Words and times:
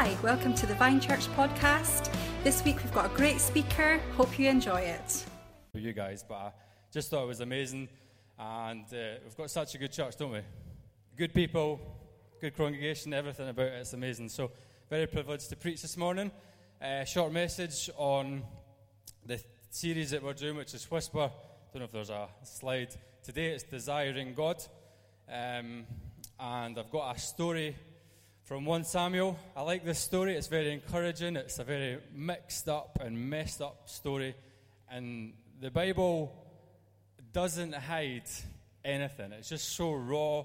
Hi, 0.00 0.16
welcome 0.22 0.54
to 0.54 0.64
the 0.64 0.76
Vine 0.76 1.00
Church 1.00 1.26
podcast. 1.34 2.14
This 2.44 2.64
week 2.64 2.76
we've 2.76 2.94
got 2.94 3.06
a 3.06 3.16
great 3.16 3.40
speaker. 3.40 4.00
Hope 4.16 4.38
you 4.38 4.48
enjoy 4.48 4.82
it. 4.82 5.24
You 5.74 5.92
guys, 5.92 6.22
but 6.22 6.34
I 6.36 6.52
just 6.92 7.10
thought 7.10 7.24
it 7.24 7.26
was 7.26 7.40
amazing. 7.40 7.88
And 8.38 8.84
uh, 8.94 9.18
we've 9.24 9.36
got 9.36 9.50
such 9.50 9.74
a 9.74 9.78
good 9.78 9.90
church, 9.90 10.16
don't 10.16 10.30
we? 10.30 10.42
Good 11.16 11.34
people, 11.34 11.80
good 12.40 12.56
congregation, 12.56 13.12
everything 13.12 13.48
about 13.48 13.66
it's 13.66 13.92
amazing. 13.92 14.28
So, 14.28 14.52
very 14.88 15.08
privileged 15.08 15.48
to 15.48 15.56
preach 15.56 15.82
this 15.82 15.96
morning. 15.96 16.30
Uh, 16.80 17.02
short 17.02 17.32
message 17.32 17.90
on 17.96 18.44
the 19.26 19.42
series 19.68 20.12
that 20.12 20.22
we're 20.22 20.32
doing, 20.32 20.54
which 20.54 20.74
is 20.74 20.88
Whisper. 20.88 21.22
I 21.22 21.30
Don't 21.72 21.80
know 21.80 21.86
if 21.86 21.90
there's 21.90 22.10
a 22.10 22.28
slide. 22.44 22.94
Today 23.24 23.48
it's 23.48 23.64
Desiring 23.64 24.32
God. 24.32 24.62
Um, 25.28 25.86
and 26.38 26.78
I've 26.78 26.92
got 26.92 27.16
a 27.16 27.18
story 27.18 27.74
from 28.48 28.64
1 28.64 28.84
Samuel. 28.84 29.38
I 29.54 29.60
like 29.60 29.84
this 29.84 29.98
story, 29.98 30.34
it's 30.34 30.46
very 30.46 30.72
encouraging. 30.72 31.36
It's 31.36 31.58
a 31.58 31.64
very 31.64 31.98
mixed 32.14 32.66
up 32.66 32.98
and 32.98 33.28
messed 33.28 33.60
up 33.60 33.90
story. 33.90 34.34
And 34.90 35.34
the 35.60 35.70
Bible 35.70 36.34
doesn't 37.30 37.74
hide 37.74 38.22
anything, 38.82 39.32
it's 39.32 39.50
just 39.50 39.76
so 39.76 39.92
raw 39.92 40.44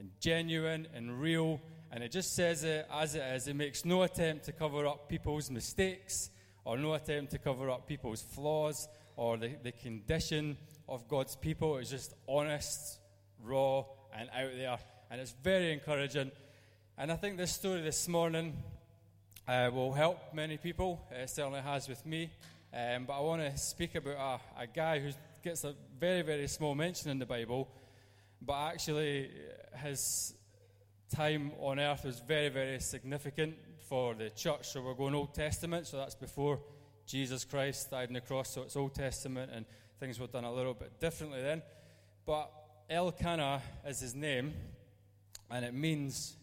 and 0.00 0.10
genuine 0.18 0.88
and 0.96 1.20
real. 1.20 1.60
And 1.92 2.02
it 2.02 2.10
just 2.10 2.34
says 2.34 2.64
it 2.64 2.88
as 2.92 3.14
it 3.14 3.22
is. 3.22 3.46
It 3.46 3.54
makes 3.54 3.84
no 3.84 4.02
attempt 4.02 4.46
to 4.46 4.52
cover 4.52 4.84
up 4.88 5.08
people's 5.08 5.48
mistakes 5.48 6.30
or 6.64 6.76
no 6.76 6.94
attempt 6.94 7.30
to 7.30 7.38
cover 7.38 7.70
up 7.70 7.86
people's 7.86 8.22
flaws 8.22 8.88
or 9.14 9.36
the, 9.36 9.52
the 9.62 9.70
condition 9.70 10.56
of 10.88 11.06
God's 11.06 11.36
people. 11.36 11.76
It's 11.76 11.90
just 11.90 12.14
honest, 12.28 12.98
raw, 13.40 13.84
and 14.12 14.28
out 14.30 14.56
there. 14.56 14.78
And 15.08 15.20
it's 15.20 15.36
very 15.44 15.72
encouraging. 15.72 16.32
And 16.96 17.10
I 17.10 17.16
think 17.16 17.36
this 17.36 17.50
story 17.50 17.80
this 17.80 18.06
morning 18.06 18.56
uh, 19.48 19.68
will 19.72 19.92
help 19.92 20.32
many 20.32 20.56
people. 20.56 21.04
It 21.10 21.28
certainly 21.28 21.60
has 21.60 21.88
with 21.88 22.06
me. 22.06 22.30
Um, 22.72 23.06
but 23.06 23.14
I 23.14 23.20
want 23.20 23.42
to 23.42 23.58
speak 23.58 23.96
about 23.96 24.40
a, 24.56 24.62
a 24.62 24.66
guy 24.68 25.00
who 25.00 25.10
gets 25.42 25.64
a 25.64 25.74
very, 25.98 26.22
very 26.22 26.46
small 26.46 26.76
mention 26.76 27.10
in 27.10 27.18
the 27.18 27.26
Bible, 27.26 27.68
but 28.40 28.74
actually 28.74 29.28
his 29.82 30.34
time 31.12 31.50
on 31.58 31.80
earth 31.80 32.04
was 32.04 32.20
very, 32.20 32.48
very 32.48 32.78
significant 32.78 33.56
for 33.88 34.14
the 34.14 34.30
church. 34.30 34.68
So 34.68 34.80
we're 34.80 34.94
going 34.94 35.16
Old 35.16 35.34
Testament, 35.34 35.88
so 35.88 35.96
that's 35.96 36.14
before 36.14 36.60
Jesus 37.08 37.44
Christ 37.44 37.90
died 37.90 38.06
on 38.06 38.14
the 38.14 38.20
cross, 38.20 38.50
so 38.50 38.62
it's 38.62 38.76
Old 38.76 38.94
Testament, 38.94 39.50
and 39.52 39.66
things 39.98 40.20
were 40.20 40.28
done 40.28 40.44
a 40.44 40.52
little 40.52 40.74
bit 40.74 41.00
differently 41.00 41.42
then. 41.42 41.60
But 42.24 42.52
Elkanah 42.88 43.62
is 43.84 43.98
his 43.98 44.14
name, 44.14 44.54
and 45.50 45.64
it 45.64 45.74
means 45.74 46.36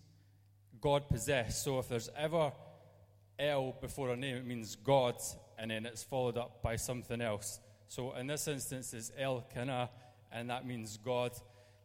God 0.81 1.07
possessed. 1.07 1.63
So 1.63 1.79
if 1.79 1.87
there's 1.87 2.09
ever 2.17 2.51
El 3.39 3.75
before 3.79 4.09
a 4.09 4.17
name, 4.17 4.37
it 4.37 4.45
means 4.45 4.75
God, 4.75 5.15
and 5.57 5.71
then 5.71 5.85
it's 5.85 6.03
followed 6.03 6.37
up 6.37 6.61
by 6.61 6.75
something 6.75 7.21
else. 7.21 7.59
So 7.87 8.13
in 8.13 8.27
this 8.27 8.47
instance, 8.47 8.93
it's 8.93 9.11
Elkanah, 9.17 9.89
and 10.31 10.49
that 10.49 10.65
means 10.65 10.97
God 10.97 11.31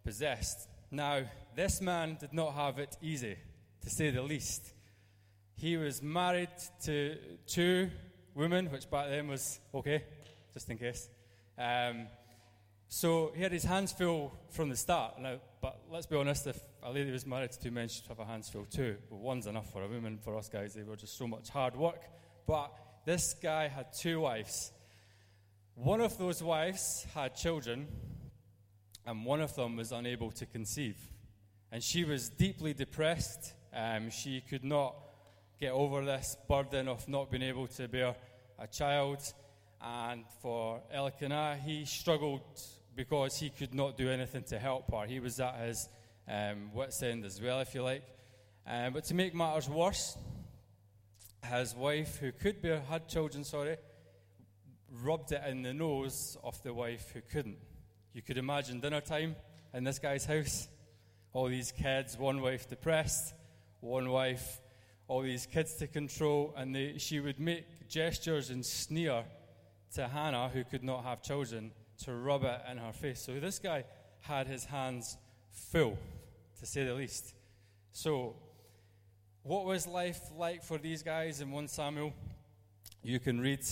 possessed. 0.05 0.69
Now, 0.91 1.23
this 1.55 1.81
man 1.81 2.17
did 2.21 2.33
not 2.33 2.55
have 2.55 2.79
it 2.79 2.97
easy, 3.03 3.37
to 3.83 3.91
say 3.91 4.11
the 4.11 4.23
least. 4.23 4.73
He 5.57 5.77
was 5.77 6.03
married 6.03 6.51
to 6.85 7.17
two 7.47 7.91
women, 8.35 8.71
which 8.71 8.89
back 8.91 9.09
then 9.09 9.29
was 9.29 9.59
okay, 9.75 10.05
just 10.53 10.71
in 10.71 10.79
case. 10.79 11.09
Um, 11.59 12.07
so 12.89 13.33
he 13.35 13.43
had 13.43 13.53
his 13.53 13.65
hands 13.65 13.93
full 13.93 14.33
from 14.51 14.69
the 14.69 14.77
start. 14.77 15.19
Now, 15.19 15.39
but 15.61 15.81
let's 15.91 16.07
be 16.07 16.17
honest, 16.17 16.47
if 16.47 16.59
a 16.83 16.91
lady 16.91 17.11
was 17.11 17.27
married 17.27 17.53
to 17.53 17.61
two 17.61 17.71
men, 17.71 17.89
she'd 17.89 18.07
have 18.09 18.19
her 18.19 18.25
hands 18.25 18.49
full 18.49 18.67
too. 18.67 18.97
But 19.09 19.19
one's 19.19 19.47
enough 19.47 19.73
for 19.73 19.83
a 19.83 19.89
woman. 19.89 20.19
For 20.19 20.37
us 20.37 20.49
guys, 20.49 20.75
they 20.75 20.83
were 20.83 20.97
just 20.97 21.17
so 21.17 21.27
much 21.27 21.49
hard 21.49 21.77
work. 21.77 22.03
But 22.47 22.73
this 23.05 23.35
guy 23.35 23.69
had 23.69 23.93
two 23.93 24.21
wives. 24.21 24.73
One 25.75 26.01
of 26.01 26.17
those 26.19 26.43
wives 26.43 27.07
had 27.15 27.35
children, 27.37 27.87
and 29.07 29.25
one 29.25 29.41
of 29.41 29.55
them 29.55 29.77
was 29.77 29.93
unable 29.93 30.31
to 30.33 30.47
conceive. 30.47 30.97
And 31.71 31.83
she 31.83 32.05
was 32.05 32.31
deeply 32.31 32.73
depressed. 32.73 33.53
Um, 33.75 34.11
she 34.11 34.41
could 34.41 34.65
not 34.65 34.95
get 35.61 35.73
over 35.73 36.05
this 36.05 36.37
burden 36.49 36.89
of 36.89 37.09
not 37.09 37.31
being 37.31 37.43
able 37.43 37.67
to 37.67 37.89
bear 37.89 38.15
a 38.59 38.67
child. 38.67 39.21
And 39.81 40.25
for 40.41 40.81
Elkanah, 40.93 41.59
he 41.65 41.85
struggled 41.85 42.41
because 42.97 43.37
he 43.37 43.51
could 43.51 43.75
not 43.75 43.97
do 43.97 44.11
anything 44.11 44.43
to 44.45 44.59
help 44.59 44.91
her. 44.91 45.07
He 45.07 45.21
was 45.21 45.39
at 45.39 45.55
his 45.61 45.89
um, 46.27 46.73
wit's 46.73 47.03
end 47.03 47.25
as 47.25 47.41
well, 47.41 47.61
if 47.61 47.75
you 47.75 47.83
like. 47.83 48.03
Um, 48.67 48.95
but 48.95 49.05
to 49.05 49.15
make 49.15 49.35
matters 49.35 49.69
worse, 49.69 50.17
his 51.45 51.77
wife, 51.77 52.17
who 52.19 52.33
could 52.33 52.61
be 52.61 52.71
had 52.71 53.07
children, 53.07 53.45
sorry, 53.45 53.77
rubbed 55.03 55.33
it 55.33 55.43
in 55.47 55.63
the 55.63 55.75
nose 55.75 56.37
of 56.43 56.61
the 56.63 56.73
wife 56.73 57.11
who 57.13 57.21
couldn't. 57.21 57.59
You 58.15 58.23
could 58.23 58.39
imagine 58.39 58.81
dinner 58.81 59.03
time 59.03 59.37
in 59.75 59.85
this 59.85 59.99
guy's 59.99 60.25
house. 60.25 60.69
All 61.33 61.49
these 61.49 61.71
kids, 61.71 62.19
one 62.19 62.41
wife 62.41 62.69
depressed, 62.69 63.35
one 63.81 64.09
wife, 64.09 64.61
all 65.07 65.21
these 65.21 65.47
kids 65.47 65.75
to 65.75 65.87
control, 65.87 66.55
and 66.57 66.75
they, 66.75 66.95
she 66.97 67.21
would 67.21 67.39
make 67.39 67.89
gestures 67.89 68.49
and 68.51 68.65
sneer 68.65 69.25
to 69.95 70.09
Hannah, 70.09 70.49
who 70.49 70.65
could 70.65 70.83
not 70.83 71.05
have 71.05 71.23
children, 71.23 71.73
to 72.05 72.15
rub 72.15 72.45
it 72.45 72.61
in 72.71 72.79
her 72.79 72.93
face. 72.93 73.21
So 73.21 73.39
this 73.41 73.59
guy 73.59 73.85
had 74.21 74.47
his 74.47 74.65
hands 74.65 75.17
full, 75.51 75.99
to 76.59 76.67
say 76.67 76.85
the 76.85 76.95
least. 76.95 77.35
So, 77.93 78.37
what 79.43 79.65
was 79.65 79.87
life 79.87 80.21
like 80.37 80.63
for 80.63 80.79
these 80.79 81.03
guys 81.03 81.41
in 81.41 81.51
1 81.51 81.69
Samuel? 81.69 82.13
You 83.03 83.21
can 83.21 83.41
read. 83.41 83.65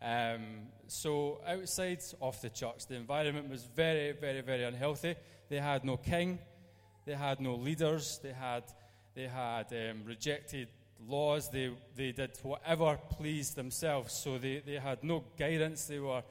Um, 0.00 0.68
so, 0.88 1.40
outside 1.46 2.02
of 2.20 2.40
the 2.40 2.50
church, 2.50 2.86
the 2.86 2.96
environment 2.96 3.48
was 3.48 3.64
very, 3.64 4.12
very, 4.12 4.40
very 4.40 4.64
unhealthy. 4.64 5.14
They 5.48 5.58
had 5.58 5.84
no 5.84 5.96
king, 5.96 6.38
they 7.04 7.14
had 7.14 7.40
no 7.40 7.54
leaders, 7.54 8.18
they 8.22 8.32
had, 8.32 8.64
they 9.14 9.28
had 9.28 9.66
um, 9.72 10.02
rejected 10.04 10.68
laws, 11.06 11.50
they, 11.50 11.70
they 11.94 12.12
did 12.12 12.38
whatever 12.42 12.98
pleased 13.10 13.54
themselves. 13.54 14.14
So, 14.14 14.38
they, 14.38 14.62
they 14.64 14.78
had 14.78 15.04
no 15.04 15.24
guidance, 15.38 15.84
they 15.84 15.98
were 15.98 16.22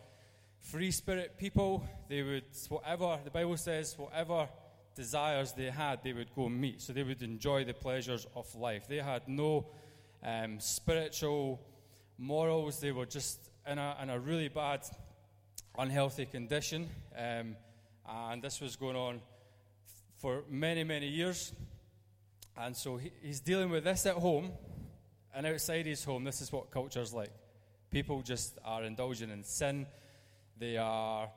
free 0.62 0.92
spirit 0.92 1.38
people. 1.38 1.86
They 2.08 2.22
would, 2.22 2.46
whatever, 2.70 3.20
the 3.24 3.32
Bible 3.32 3.58
says, 3.58 3.98
whatever 3.98 4.48
desires 4.96 5.54
they 5.54 5.70
had, 5.70 6.04
they 6.04 6.14
would 6.14 6.34
go 6.36 6.50
meet. 6.50 6.82
So 6.82 6.94
they 6.94 7.04
would 7.04 7.22
enjoy 7.22 7.66
the 7.66 7.74
pleasures 7.74 8.28
of 8.36 8.54
life. 8.56 8.88
They 8.88 8.98
had 8.98 9.28
no 9.28 9.68
um, 10.24 10.60
spiritual 10.60 11.62
morals. 12.18 12.80
They 12.80 12.92
were 12.92 13.06
just 13.06 13.40
in 13.68 13.78
a, 13.78 13.98
in 14.02 14.10
a 14.10 14.20
really 14.20 14.50
bad, 14.50 14.82
unhealthy 15.78 16.26
condition. 16.26 16.90
Um, 17.18 17.56
and 18.08 18.42
this 18.42 18.62
was 18.62 18.76
going 18.76 18.96
on 18.96 19.22
for 20.18 20.44
many, 20.50 20.84
many 20.84 21.08
years. 21.08 21.54
And 22.58 22.76
so 22.76 22.98
he, 22.98 23.12
he's 23.22 23.40
dealing 23.40 23.70
with 23.70 23.84
this 23.84 24.06
at 24.06 24.16
home. 24.16 24.52
And 25.34 25.48
outside 25.48 25.86
his 25.86 26.04
home, 26.04 26.26
this 26.26 26.42
is 26.42 26.52
what 26.52 26.72
culture's 26.72 27.14
like. 27.14 27.32
People 27.90 28.22
just 28.22 28.58
are 28.66 28.84
indulging 28.84 29.30
in 29.30 29.44
sin 29.44 29.86
they 30.58 30.78
are 30.78 31.30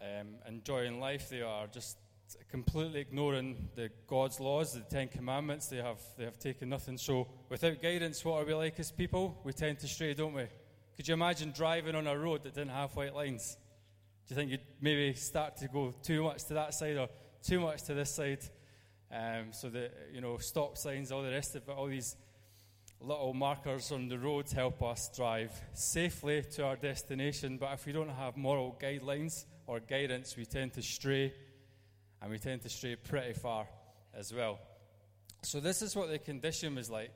um, 0.00 0.36
enjoying 0.46 1.00
life. 1.00 1.28
They 1.28 1.42
are 1.42 1.66
just 1.66 1.96
completely 2.50 3.00
ignoring 3.00 3.68
the 3.74 3.90
God's 4.06 4.40
laws, 4.40 4.72
the 4.74 4.80
Ten 4.80 5.08
Commandments. 5.08 5.68
They 5.68 5.76
have, 5.78 6.00
they 6.16 6.24
have 6.24 6.38
taken 6.38 6.68
nothing. 6.68 6.98
So, 6.98 7.28
without 7.48 7.82
guidance, 7.82 8.24
what 8.24 8.42
are 8.42 8.44
we 8.44 8.54
like 8.54 8.78
as 8.80 8.90
people? 8.90 9.40
We 9.44 9.52
tend 9.52 9.78
to 9.80 9.88
stray, 9.88 10.14
don't 10.14 10.34
we? 10.34 10.46
Could 10.96 11.08
you 11.08 11.14
imagine 11.14 11.52
driving 11.52 11.94
on 11.94 12.06
a 12.06 12.16
road 12.16 12.44
that 12.44 12.54
didn't 12.54 12.70
have 12.70 12.94
white 12.94 13.14
lines? 13.14 13.56
Do 14.26 14.34
you 14.34 14.36
think 14.36 14.50
you'd 14.50 14.60
maybe 14.80 15.14
start 15.14 15.56
to 15.58 15.68
go 15.68 15.92
too 16.02 16.22
much 16.22 16.44
to 16.44 16.54
that 16.54 16.74
side 16.74 16.96
or 16.96 17.08
too 17.42 17.60
much 17.60 17.82
to 17.84 17.94
this 17.94 18.14
side? 18.14 18.40
Um, 19.12 19.52
so 19.52 19.68
that, 19.68 19.92
you 20.12 20.20
know, 20.20 20.38
stop 20.38 20.78
signs, 20.78 21.12
all 21.12 21.22
the 21.22 21.30
rest 21.30 21.54
of 21.56 21.68
it, 21.68 21.72
all 21.72 21.86
these 21.86 22.16
little 23.06 23.34
markers 23.34 23.92
on 23.92 24.08
the 24.08 24.18
road 24.18 24.50
help 24.50 24.82
us 24.82 25.10
drive 25.14 25.52
safely 25.74 26.42
to 26.42 26.64
our 26.64 26.76
destination. 26.76 27.58
But 27.58 27.74
if 27.74 27.84
we 27.84 27.92
don't 27.92 28.08
have 28.08 28.36
moral 28.36 28.78
guidelines 28.80 29.44
or 29.66 29.80
guidance, 29.80 30.36
we 30.36 30.46
tend 30.46 30.72
to 30.74 30.82
stray, 30.82 31.34
and 32.22 32.30
we 32.30 32.38
tend 32.38 32.62
to 32.62 32.68
stray 32.70 32.96
pretty 32.96 33.34
far 33.34 33.66
as 34.14 34.32
well. 34.32 34.58
So, 35.42 35.60
this 35.60 35.82
is 35.82 35.94
what 35.94 36.10
the 36.10 36.18
condition 36.18 36.74
was 36.76 36.90
like 36.90 37.12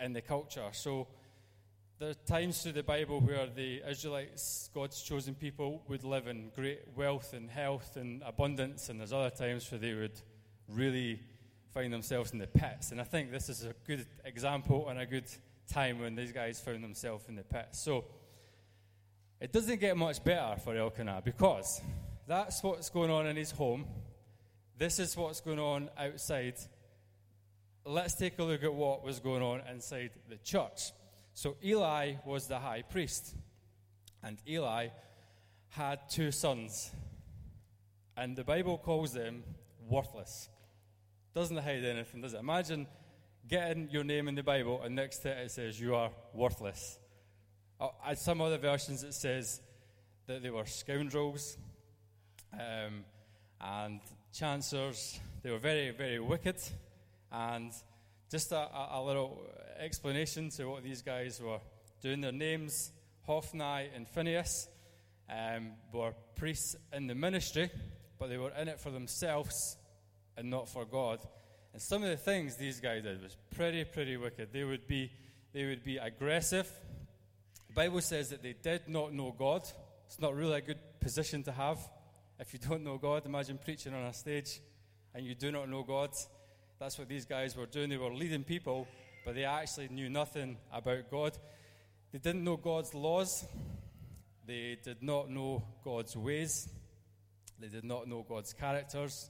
in 0.00 0.14
the 0.14 0.22
culture. 0.22 0.68
So, 0.72 1.06
there 1.98 2.10
are 2.10 2.14
times 2.14 2.62
through 2.62 2.72
the 2.72 2.82
Bible 2.82 3.20
where 3.20 3.46
the 3.46 3.82
Israelites, 3.88 4.70
God's 4.74 5.02
chosen 5.02 5.34
people, 5.34 5.82
would 5.88 6.04
live 6.04 6.28
in 6.28 6.50
great 6.54 6.80
wealth 6.94 7.34
and 7.34 7.50
health 7.50 7.96
and 7.96 8.22
abundance, 8.24 8.88
and 8.88 9.00
there's 9.00 9.12
other 9.12 9.30
times 9.30 9.70
where 9.70 9.80
they 9.80 9.94
would 9.94 10.18
really 10.68 11.20
find 11.76 11.92
themselves 11.92 12.32
in 12.32 12.38
the 12.38 12.46
pits. 12.46 12.90
And 12.90 13.02
I 13.02 13.04
think 13.04 13.30
this 13.30 13.50
is 13.50 13.62
a 13.62 13.74
good 13.86 14.06
example 14.24 14.88
and 14.88 14.98
a 14.98 15.04
good 15.04 15.26
time 15.70 16.00
when 16.00 16.14
these 16.14 16.32
guys 16.32 16.58
found 16.58 16.82
themselves 16.82 17.28
in 17.28 17.36
the 17.36 17.42
pits. 17.42 17.78
So 17.78 18.06
it 19.42 19.52
doesn't 19.52 19.78
get 19.78 19.94
much 19.94 20.24
better 20.24 20.58
for 20.58 20.74
Elkanah 20.74 21.20
because 21.22 21.82
that's 22.26 22.62
what's 22.62 22.88
going 22.88 23.10
on 23.10 23.26
in 23.26 23.36
his 23.36 23.50
home. 23.50 23.84
This 24.78 24.98
is 24.98 25.14
what's 25.18 25.42
going 25.42 25.58
on 25.58 25.90
outside 25.98 26.54
let's 27.84 28.14
take 28.14 28.38
a 28.38 28.42
look 28.42 28.64
at 28.64 28.72
what 28.72 29.04
was 29.04 29.20
going 29.20 29.42
on 29.42 29.60
inside 29.70 30.12
the 30.30 30.36
church. 30.38 30.92
So 31.34 31.56
Eli 31.62 32.14
was 32.24 32.48
the 32.48 32.58
high 32.58 32.82
priest, 32.82 33.34
and 34.22 34.38
Eli 34.48 34.88
had 35.68 36.00
two 36.08 36.32
sons, 36.32 36.90
and 38.16 38.34
the 38.34 38.44
Bible 38.44 38.78
calls 38.78 39.12
them 39.12 39.44
worthless. 39.88 40.48
Doesn't 41.36 41.58
hide 41.58 41.84
anything, 41.84 42.22
does 42.22 42.32
it? 42.32 42.38
Imagine 42.38 42.86
getting 43.46 43.90
your 43.90 44.04
name 44.04 44.26
in 44.26 44.34
the 44.34 44.42
Bible, 44.42 44.80
and 44.82 44.96
next 44.96 45.18
to 45.18 45.28
it 45.28 45.44
it 45.44 45.50
says 45.50 45.78
you 45.78 45.94
are 45.94 46.10
worthless. 46.32 46.98
Uh, 47.78 47.88
at 48.06 48.18
some 48.18 48.40
other 48.40 48.56
versions, 48.56 49.02
it 49.02 49.12
says 49.12 49.60
that 50.26 50.42
they 50.42 50.48
were 50.48 50.64
scoundrels 50.64 51.58
um, 52.54 53.04
and 53.60 54.00
chancers. 54.32 55.20
They 55.42 55.50
were 55.50 55.58
very, 55.58 55.90
very 55.90 56.20
wicked. 56.20 56.56
And 57.30 57.70
just 58.30 58.52
a, 58.52 58.70
a, 58.92 59.04
little 59.04 59.38
explanation 59.78 60.48
to 60.52 60.64
what 60.64 60.84
these 60.84 61.02
guys 61.02 61.38
were 61.38 61.60
doing. 62.00 62.22
Their 62.22 62.32
names, 62.32 62.92
Hophni 63.26 63.90
and 63.94 64.08
Phinehas, 64.08 64.68
um, 65.28 65.72
were 65.92 66.14
priests 66.34 66.76
in 66.94 67.08
the 67.08 67.14
ministry, 67.14 67.70
but 68.18 68.30
they 68.30 68.38
were 68.38 68.52
in 68.58 68.68
it 68.68 68.80
for 68.80 68.90
themselves 68.90 69.76
and 70.36 70.50
not 70.50 70.68
for 70.68 70.84
God. 70.84 71.20
And 71.72 71.82
some 71.82 72.02
of 72.02 72.10
the 72.10 72.16
things 72.16 72.56
these 72.56 72.80
guys 72.80 73.02
did 73.02 73.22
was 73.22 73.36
pretty, 73.54 73.84
pretty 73.84 74.16
wicked. 74.16 74.48
They 74.52 74.64
would 74.64 74.86
be, 74.86 75.10
they 75.52 75.66
would 75.66 75.84
be 75.84 75.98
aggressive. 75.98 76.70
The 77.68 77.74
Bible 77.74 78.00
says 78.00 78.30
that 78.30 78.42
they 78.42 78.54
did 78.54 78.88
not 78.88 79.12
know 79.12 79.34
God. 79.36 79.62
It's 80.06 80.20
not 80.20 80.34
really 80.34 80.58
a 80.58 80.60
good 80.60 80.78
position 81.00 81.42
to 81.44 81.52
have. 81.52 81.78
If 82.38 82.52
you 82.52 82.58
don't 82.58 82.84
know 82.84 82.98
God, 82.98 83.26
imagine 83.26 83.58
preaching 83.62 83.94
on 83.94 84.04
a 84.04 84.12
stage 84.12 84.60
and 85.14 85.24
you 85.24 85.34
do 85.34 85.50
not 85.50 85.68
know 85.68 85.82
God. 85.82 86.10
That's 86.78 86.98
what 86.98 87.08
these 87.08 87.24
guys 87.24 87.56
were 87.56 87.66
doing. 87.66 87.90
They 87.90 87.96
were 87.96 88.12
leading 88.12 88.44
people, 88.44 88.86
but 89.24 89.34
they 89.34 89.44
actually 89.44 89.88
knew 89.88 90.10
nothing 90.10 90.58
about 90.72 91.10
God. 91.10 91.38
They 92.12 92.18
didn't 92.18 92.44
know 92.44 92.56
God's 92.56 92.94
laws, 92.94 93.46
they 94.46 94.78
did 94.82 95.02
not 95.02 95.28
know 95.28 95.64
God's 95.84 96.16
ways, 96.16 96.68
they 97.58 97.68
did 97.68 97.84
not 97.84 98.08
know 98.08 98.24
God's 98.26 98.52
characters, 98.52 99.28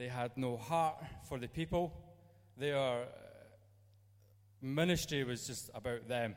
they 0.00 0.08
had 0.08 0.34
no 0.34 0.56
heart 0.56 0.96
for 1.28 1.38
the 1.38 1.46
people. 1.46 1.92
Their 2.56 2.78
uh, 2.78 3.04
ministry 4.62 5.24
was 5.24 5.46
just 5.46 5.70
about 5.74 6.08
them. 6.08 6.36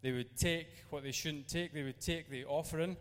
They 0.00 0.12
would 0.12 0.34
take 0.34 0.68
what 0.88 1.02
they 1.02 1.12
shouldn't 1.12 1.46
take, 1.46 1.74
they 1.74 1.82
would 1.82 2.00
take 2.00 2.30
the 2.30 2.46
offering 2.46 2.96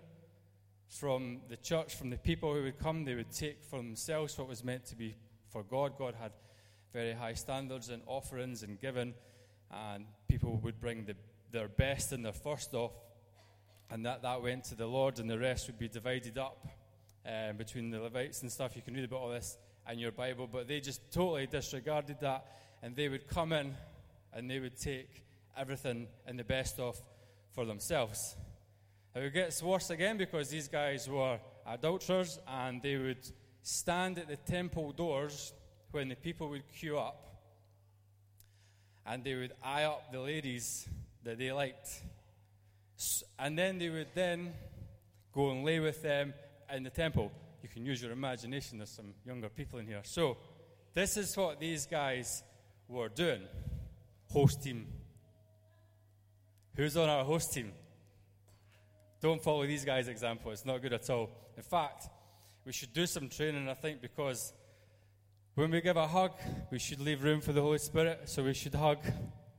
from 0.90 1.40
the 1.48 1.56
church, 1.56 1.96
from 1.96 2.10
the 2.10 2.18
people 2.18 2.54
who 2.54 2.64
would 2.64 2.78
come, 2.78 3.06
they 3.06 3.16
would 3.16 3.32
take 3.32 3.64
for 3.64 3.78
themselves 3.78 4.38
what 4.38 4.50
was 4.50 4.66
meant 4.66 4.86
to 4.88 4.98
be 4.98 5.16
for 5.50 5.64
God. 5.64 5.98
God 5.98 6.16
had 6.22 6.34
very 6.92 7.14
high 7.14 7.36
standards 7.36 7.88
in 7.88 8.02
offerings 8.06 8.64
and 8.64 8.82
giving, 8.82 9.14
and 9.72 10.04
people 10.28 10.58
would 10.58 10.82
bring 10.82 11.06
the, 11.06 11.16
their 11.52 11.70
best 11.70 12.12
and 12.12 12.26
their 12.26 12.34
first 12.34 12.74
off, 12.74 12.92
and 13.90 14.06
that, 14.06 14.24
that 14.24 14.42
went 14.42 14.66
to 14.66 14.76
the 14.76 14.88
Lord, 14.88 15.20
and 15.20 15.30
the 15.30 15.40
rest 15.40 15.68
would 15.68 15.80
be 15.80 15.88
divided 15.88 16.38
up 16.38 16.68
um, 17.26 17.56
between 17.56 17.92
the 17.92 18.02
Levites 18.02 18.42
and 18.42 18.52
stuff. 18.52 18.76
You 18.76 18.82
can 18.82 18.94
read 18.94 19.06
about 19.06 19.22
all 19.22 19.30
this 19.30 19.58
in 19.90 20.00
your 20.00 20.12
Bible, 20.12 20.48
but 20.52 20.68
they 20.68 20.80
just 20.80 21.12
totally 21.12 21.48
disregarded 21.48 22.18
that, 22.22 22.46
and 22.82 22.96
they 22.96 23.10
would 23.10 23.28
come 23.28 23.54
in 23.54 23.76
and 24.34 24.50
they 24.50 24.60
would 24.60 24.78
take 24.78 25.24
everything 25.58 26.08
and 26.26 26.40
the 26.40 26.44
best 26.44 26.80
off 26.80 27.02
for 27.54 27.66
themselves. 27.66 28.36
It 29.14 29.34
gets 29.34 29.62
worse 29.62 29.90
again 29.90 30.18
because 30.18 30.50
these 30.50 30.68
guys 30.68 31.10
were 31.10 31.40
adulterers 31.68 32.40
and 32.48 32.82
they 32.82 32.96
would 32.96 33.28
stand 33.62 34.18
at 34.18 34.28
the 34.30 34.38
temple 34.38 34.94
doors 34.94 35.54
when 35.92 36.08
the 36.08 36.16
people 36.16 36.50
would 36.50 36.64
queue 36.72 36.98
up 36.98 37.32
and 39.06 39.24
they 39.24 39.36
would 39.36 39.52
eye 39.64 39.84
up 39.84 40.12
the 40.12 40.20
ladies 40.20 40.88
that 41.24 41.38
they 41.38 41.52
liked. 41.52 42.02
And 43.38 43.58
then 43.58 43.80
they 43.80 43.90
would 43.90 44.14
then 44.14 44.54
go 45.34 45.52
and 45.52 45.66
lay 45.66 45.80
with 45.80 46.02
them 46.02 46.34
in 46.74 46.84
the 46.84 46.90
temple. 46.90 47.32
You 47.62 47.70
can 47.70 47.86
use 47.86 48.02
your 48.02 48.12
imagination, 48.12 48.78
there's 48.78 48.90
some 48.90 49.14
younger 49.26 49.50
people 49.50 49.80
in 49.80 49.88
here. 49.88 50.02
So, 50.04 50.38
this 50.94 51.18
is 51.18 51.36
what 51.38 51.60
these 51.60 51.86
guys 51.86 52.44
were 52.88 53.10
doing. 53.10 53.42
Host 54.30 54.64
team. 54.64 54.88
Who's 56.76 56.98
on 56.98 57.10
our 57.10 57.24
host 57.24 57.54
team? 57.54 57.72
Don't 59.22 59.42
follow 59.42 59.66
these 59.66 59.86
guys' 59.86 60.08
example, 60.08 60.52
it's 60.52 60.66
not 60.66 60.82
good 60.82 60.94
at 60.94 61.10
all. 61.10 61.30
In 61.56 61.64
fact, 61.64 62.10
we 62.66 62.72
should 62.72 62.94
do 62.94 63.06
some 63.06 63.30
training, 63.30 63.70
I 63.70 63.74
think, 63.74 64.02
because 64.02 64.54
when 65.56 65.70
we 65.70 65.82
give 65.82 65.98
a 65.98 66.08
hug, 66.08 66.32
we 66.72 66.80
should 66.80 67.00
leave 67.00 67.24
room 67.24 67.42
for 67.42 67.54
the 67.54 67.62
Holy 67.62 67.78
Spirit. 67.78 68.22
So 68.26 68.44
we 68.44 68.54
should 68.54 68.74
hug 68.74 69.00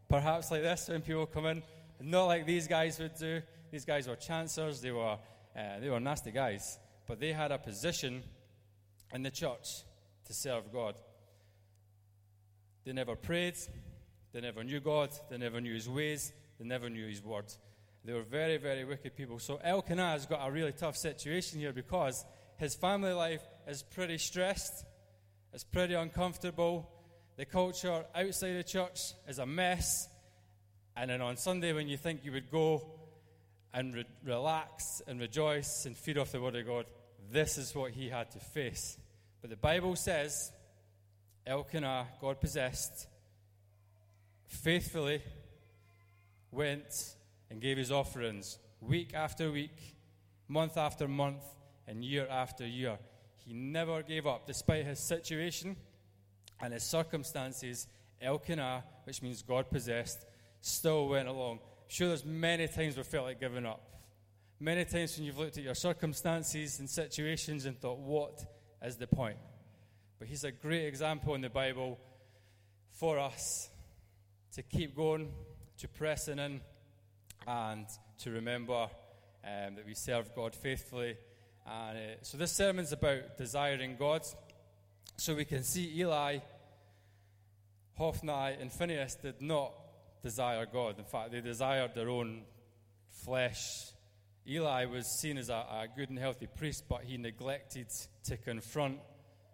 perhaps 0.08 0.50
like 0.50 0.62
this 0.62 0.88
when 0.88 1.02
people 1.02 1.26
come 1.26 1.46
in, 1.46 1.62
not 2.00 2.26
like 2.26 2.46
these 2.46 2.66
guys 2.66 2.98
would 2.98 3.14
do. 3.14 3.42
These 3.70 3.84
guys 3.84 4.08
were 4.08 4.16
chancers, 4.16 4.80
they 4.80 4.90
were, 4.90 5.16
uh, 5.56 5.80
they 5.80 5.88
were 5.88 6.00
nasty 6.00 6.30
guys, 6.30 6.78
but 7.06 7.20
they 7.20 7.32
had 7.32 7.52
a 7.52 7.58
position 7.58 8.22
in 9.12 9.22
the 9.22 9.30
church 9.30 9.84
to 10.26 10.34
serve 10.34 10.72
God. 10.72 10.94
They 12.84 12.92
never 12.92 13.16
prayed, 13.16 13.56
they 14.32 14.40
never 14.40 14.64
knew 14.64 14.80
God, 14.80 15.10
they 15.30 15.38
never 15.38 15.60
knew 15.60 15.74
His 15.74 15.88
ways, 15.88 16.32
they 16.58 16.64
never 16.64 16.88
knew 16.88 17.06
His 17.06 17.22
word. 17.22 17.52
They 18.04 18.12
were 18.12 18.22
very, 18.22 18.56
very 18.56 18.84
wicked 18.84 19.16
people. 19.16 19.38
So 19.38 19.60
Elkanah 19.62 20.10
has 20.10 20.26
got 20.26 20.46
a 20.46 20.50
really 20.50 20.72
tough 20.72 20.96
situation 20.96 21.60
here 21.60 21.72
because 21.72 22.24
his 22.56 22.74
family 22.74 23.12
life 23.12 23.42
is 23.68 23.84
pretty 23.84 24.18
stressed 24.18 24.84
it's 25.52 25.64
pretty 25.64 25.92
uncomfortable. 25.92 26.88
The 27.36 27.44
culture 27.44 28.04
outside 28.14 28.54
the 28.54 28.64
church 28.64 28.98
is 29.28 29.38
a 29.38 29.44
mess. 29.44 30.08
And 30.96 31.10
then 31.10 31.20
on 31.20 31.36
Sunday, 31.36 31.74
when 31.74 31.88
you 31.88 31.98
think 31.98 32.24
you 32.24 32.32
would 32.32 32.50
go 32.50 32.90
and 33.74 33.94
re- 33.94 34.04
relax 34.24 35.02
and 35.06 35.20
rejoice 35.20 35.86
and 35.86 35.96
feed 35.96 36.18
off 36.18 36.32
the 36.32 36.40
Word 36.40 36.56
of 36.56 36.66
God, 36.66 36.86
this 37.30 37.58
is 37.58 37.74
what 37.74 37.92
he 37.92 38.08
had 38.08 38.30
to 38.32 38.38
face. 38.38 38.98
But 39.40 39.50
the 39.50 39.56
Bible 39.56 39.96
says 39.96 40.52
Elkanah, 41.46 42.06
God 42.20 42.40
possessed, 42.40 43.08
faithfully 44.46 45.22
went 46.50 47.16
and 47.50 47.60
gave 47.60 47.78
his 47.78 47.90
offerings 47.90 48.58
week 48.80 49.14
after 49.14 49.50
week, 49.50 49.96
month 50.48 50.76
after 50.76 51.08
month, 51.08 51.42
and 51.86 52.04
year 52.04 52.26
after 52.30 52.66
year. 52.66 52.98
He 53.38 53.52
never 53.52 54.02
gave 54.02 54.26
up, 54.26 54.46
despite 54.46 54.86
his 54.86 54.98
situation 54.98 55.76
and 56.60 56.72
his 56.72 56.84
circumstances. 56.84 57.88
Elkanah, 58.20 58.84
which 59.04 59.20
means 59.20 59.42
God 59.42 59.68
possessed, 59.70 60.24
still 60.60 61.08
went 61.08 61.26
along. 61.26 61.58
Sure, 61.92 62.08
there's 62.08 62.24
many 62.24 62.68
times 62.68 62.96
we 62.96 63.02
felt 63.02 63.26
like 63.26 63.38
giving 63.38 63.66
up. 63.66 63.82
Many 64.58 64.86
times 64.86 65.14
when 65.14 65.26
you've 65.26 65.36
looked 65.36 65.58
at 65.58 65.62
your 65.62 65.74
circumstances 65.74 66.80
and 66.80 66.88
situations 66.88 67.66
and 67.66 67.78
thought, 67.78 67.98
what 67.98 68.42
is 68.82 68.96
the 68.96 69.06
point? 69.06 69.36
But 70.18 70.26
he's 70.26 70.42
a 70.42 70.52
great 70.52 70.86
example 70.86 71.34
in 71.34 71.42
the 71.42 71.50
Bible 71.50 72.00
for 72.92 73.18
us 73.18 73.68
to 74.54 74.62
keep 74.62 74.96
going, 74.96 75.34
to 75.80 75.88
pressing 75.88 76.38
in, 76.38 76.62
and 77.46 77.86
to 78.20 78.30
remember 78.30 78.88
um, 79.44 79.74
that 79.74 79.84
we 79.84 79.92
serve 79.92 80.34
God 80.34 80.54
faithfully 80.54 81.18
and 81.66 81.98
uh, 81.98 82.00
so 82.22 82.38
this 82.38 82.52
sermon's 82.52 82.92
about 82.92 83.36
desiring 83.36 83.96
God. 83.98 84.22
So 85.18 85.34
we 85.34 85.44
can 85.44 85.62
see 85.62 85.92
Eli, 85.98 86.38
Hophni, 87.98 88.56
and 88.58 88.72
Phinehas 88.72 89.16
did 89.16 89.42
not 89.42 89.74
desire 90.22 90.66
God. 90.66 90.98
In 90.98 91.04
fact, 91.04 91.32
they 91.32 91.40
desired 91.40 91.94
their 91.94 92.08
own 92.08 92.42
flesh. 93.24 93.92
Eli 94.48 94.86
was 94.86 95.06
seen 95.06 95.38
as 95.38 95.48
a, 95.48 95.54
a 95.54 95.86
good 95.94 96.10
and 96.10 96.18
healthy 96.18 96.46
priest, 96.46 96.84
but 96.88 97.02
he 97.04 97.16
neglected 97.16 97.86
to 98.24 98.36
confront 98.36 98.98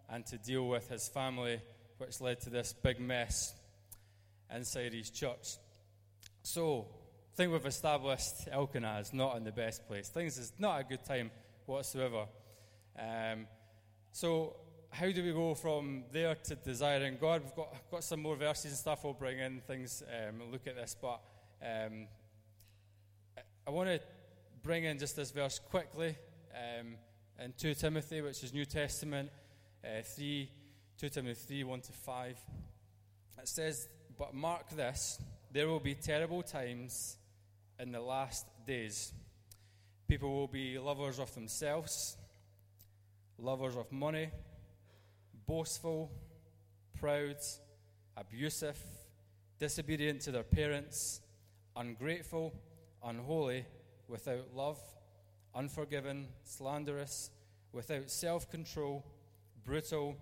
and 0.09 0.25
to 0.27 0.37
deal 0.37 0.67
with 0.67 0.89
his 0.89 1.07
family, 1.07 1.61
which 1.97 2.21
led 2.21 2.39
to 2.41 2.49
this 2.49 2.73
big 2.73 2.99
mess 2.99 3.53
inside 4.53 4.93
his 4.93 5.09
church. 5.09 5.57
So, 6.41 6.87
I 7.33 7.35
think 7.35 7.51
we've 7.51 7.65
established 7.65 8.47
Elkanah 8.51 8.99
is 8.99 9.13
not 9.13 9.37
in 9.37 9.43
the 9.43 9.51
best 9.51 9.87
place. 9.87 10.09
Things 10.09 10.37
is 10.37 10.51
not 10.57 10.81
a 10.81 10.83
good 10.83 11.05
time 11.05 11.31
whatsoever. 11.65 12.25
Um, 12.97 13.47
so, 14.11 14.55
how 14.91 15.11
do 15.11 15.23
we 15.23 15.31
go 15.31 15.53
from 15.53 16.03
there 16.11 16.35
to 16.35 16.55
desiring 16.55 17.17
God? 17.19 17.43
We've 17.43 17.55
got, 17.55 17.91
got 17.91 18.03
some 18.03 18.21
more 18.21 18.35
verses 18.35 18.71
and 18.71 18.77
stuff 18.77 19.03
we'll 19.03 19.13
bring 19.13 19.39
in, 19.39 19.61
things, 19.61 20.03
um, 20.07 20.51
look 20.51 20.67
at 20.67 20.75
this, 20.75 20.95
but 20.99 21.21
um, 21.61 22.07
I 23.67 23.71
want 23.71 23.89
to 23.89 23.99
bring 24.63 24.83
in 24.85 24.97
just 24.97 25.15
this 25.15 25.31
verse 25.31 25.59
quickly 25.59 26.15
um, 26.53 26.95
in 27.43 27.53
2 27.57 27.75
Timothy, 27.75 28.21
which 28.21 28.43
is 28.43 28.53
New 28.53 28.65
Testament 28.65 29.29
uh, 29.83 30.01
3, 30.03 30.49
2 30.97 31.09
Timothy 31.09 31.61
3, 31.61 31.63
1 31.63 31.81
to 31.81 31.91
5. 31.91 32.37
It 33.41 33.47
says, 33.47 33.87
But 34.17 34.33
mark 34.33 34.69
this, 34.69 35.19
there 35.51 35.67
will 35.67 35.79
be 35.79 35.95
terrible 35.95 36.43
times 36.43 37.17
in 37.79 37.91
the 37.91 38.01
last 38.01 38.45
days. 38.65 39.13
People 40.07 40.33
will 40.33 40.47
be 40.47 40.77
lovers 40.77 41.19
of 41.19 41.33
themselves, 41.35 42.17
lovers 43.37 43.77
of 43.77 43.91
money, 43.91 44.29
boastful, 45.49 46.11
proud, 46.99 47.37
abusive, 48.15 48.77
disobedient 49.57 50.21
to 50.21 50.31
their 50.31 50.43
parents, 50.43 51.21
ungrateful, 51.75 52.53
unholy, 53.03 53.65
without 54.07 54.45
love, 54.53 54.79
unforgiving, 55.55 56.27
slanderous, 56.43 57.31
without 57.71 58.11
self 58.11 58.51
control, 58.51 59.03
brutal, 59.65 60.15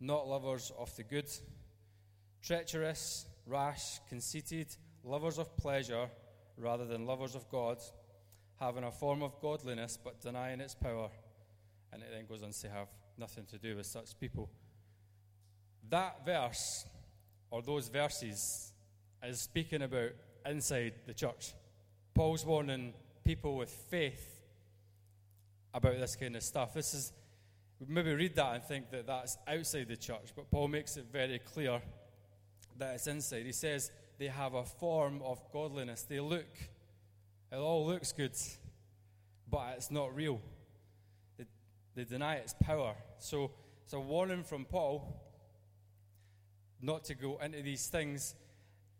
not 0.00 0.26
lovers 0.26 0.72
of 0.78 0.96
the 0.96 1.02
good, 1.02 1.30
treacherous, 2.42 3.26
rash, 3.44 4.00
conceited, 4.08 4.74
lovers 5.04 5.38
of 5.38 5.54
pleasure 5.58 6.08
rather 6.56 6.86
than 6.86 7.04
lovers 7.04 7.34
of 7.34 7.46
God, 7.50 7.76
having 8.58 8.84
a 8.84 8.90
form 8.90 9.22
of 9.22 9.38
godliness 9.42 9.98
but 10.02 10.18
denying 10.22 10.62
its 10.62 10.74
power. 10.74 11.10
And 11.92 12.02
it 12.02 12.08
then 12.10 12.24
goes 12.24 12.42
on 12.42 12.52
to 12.52 12.70
have 12.70 12.88
nothing 13.18 13.44
to 13.46 13.58
do 13.58 13.76
with 13.76 13.86
such 13.86 14.18
people. 14.18 14.48
That 15.88 16.24
verse, 16.24 16.86
or 17.50 17.62
those 17.62 17.88
verses, 17.88 18.72
is 19.22 19.40
speaking 19.40 19.82
about 19.82 20.10
inside 20.46 20.94
the 21.06 21.14
church. 21.14 21.54
Paul's 22.14 22.44
warning 22.44 22.94
people 23.24 23.56
with 23.56 23.70
faith 23.70 24.42
about 25.74 25.98
this 25.98 26.16
kind 26.16 26.36
of 26.36 26.42
stuff. 26.42 26.74
This 26.74 26.94
is, 26.94 27.12
maybe 27.86 28.12
read 28.14 28.34
that 28.36 28.54
and 28.54 28.64
think 28.64 28.90
that 28.90 29.06
that's 29.06 29.36
outside 29.46 29.88
the 29.88 29.96
church, 29.96 30.32
but 30.34 30.50
Paul 30.50 30.68
makes 30.68 30.96
it 30.96 31.06
very 31.12 31.38
clear 31.38 31.80
that 32.78 32.94
it's 32.94 33.06
inside. 33.06 33.44
He 33.46 33.52
says 33.52 33.90
they 34.18 34.26
have 34.26 34.54
a 34.54 34.64
form 34.64 35.20
of 35.22 35.40
godliness. 35.52 36.02
They 36.02 36.20
look, 36.20 36.46
it 37.52 37.56
all 37.56 37.86
looks 37.86 38.12
good, 38.12 38.36
but 39.50 39.74
it's 39.76 39.90
not 39.90 40.14
real. 40.14 40.40
They, 41.98 42.04
deny 42.04 42.36
its 42.36 42.54
power. 42.62 42.94
So 43.18 43.50
it's 43.82 43.92
a 43.92 43.98
warning 43.98 44.44
from 44.44 44.64
Paul 44.64 45.20
not 46.80 47.02
to 47.06 47.14
go 47.16 47.40
into 47.42 47.60
these 47.60 47.88
things. 47.88 48.36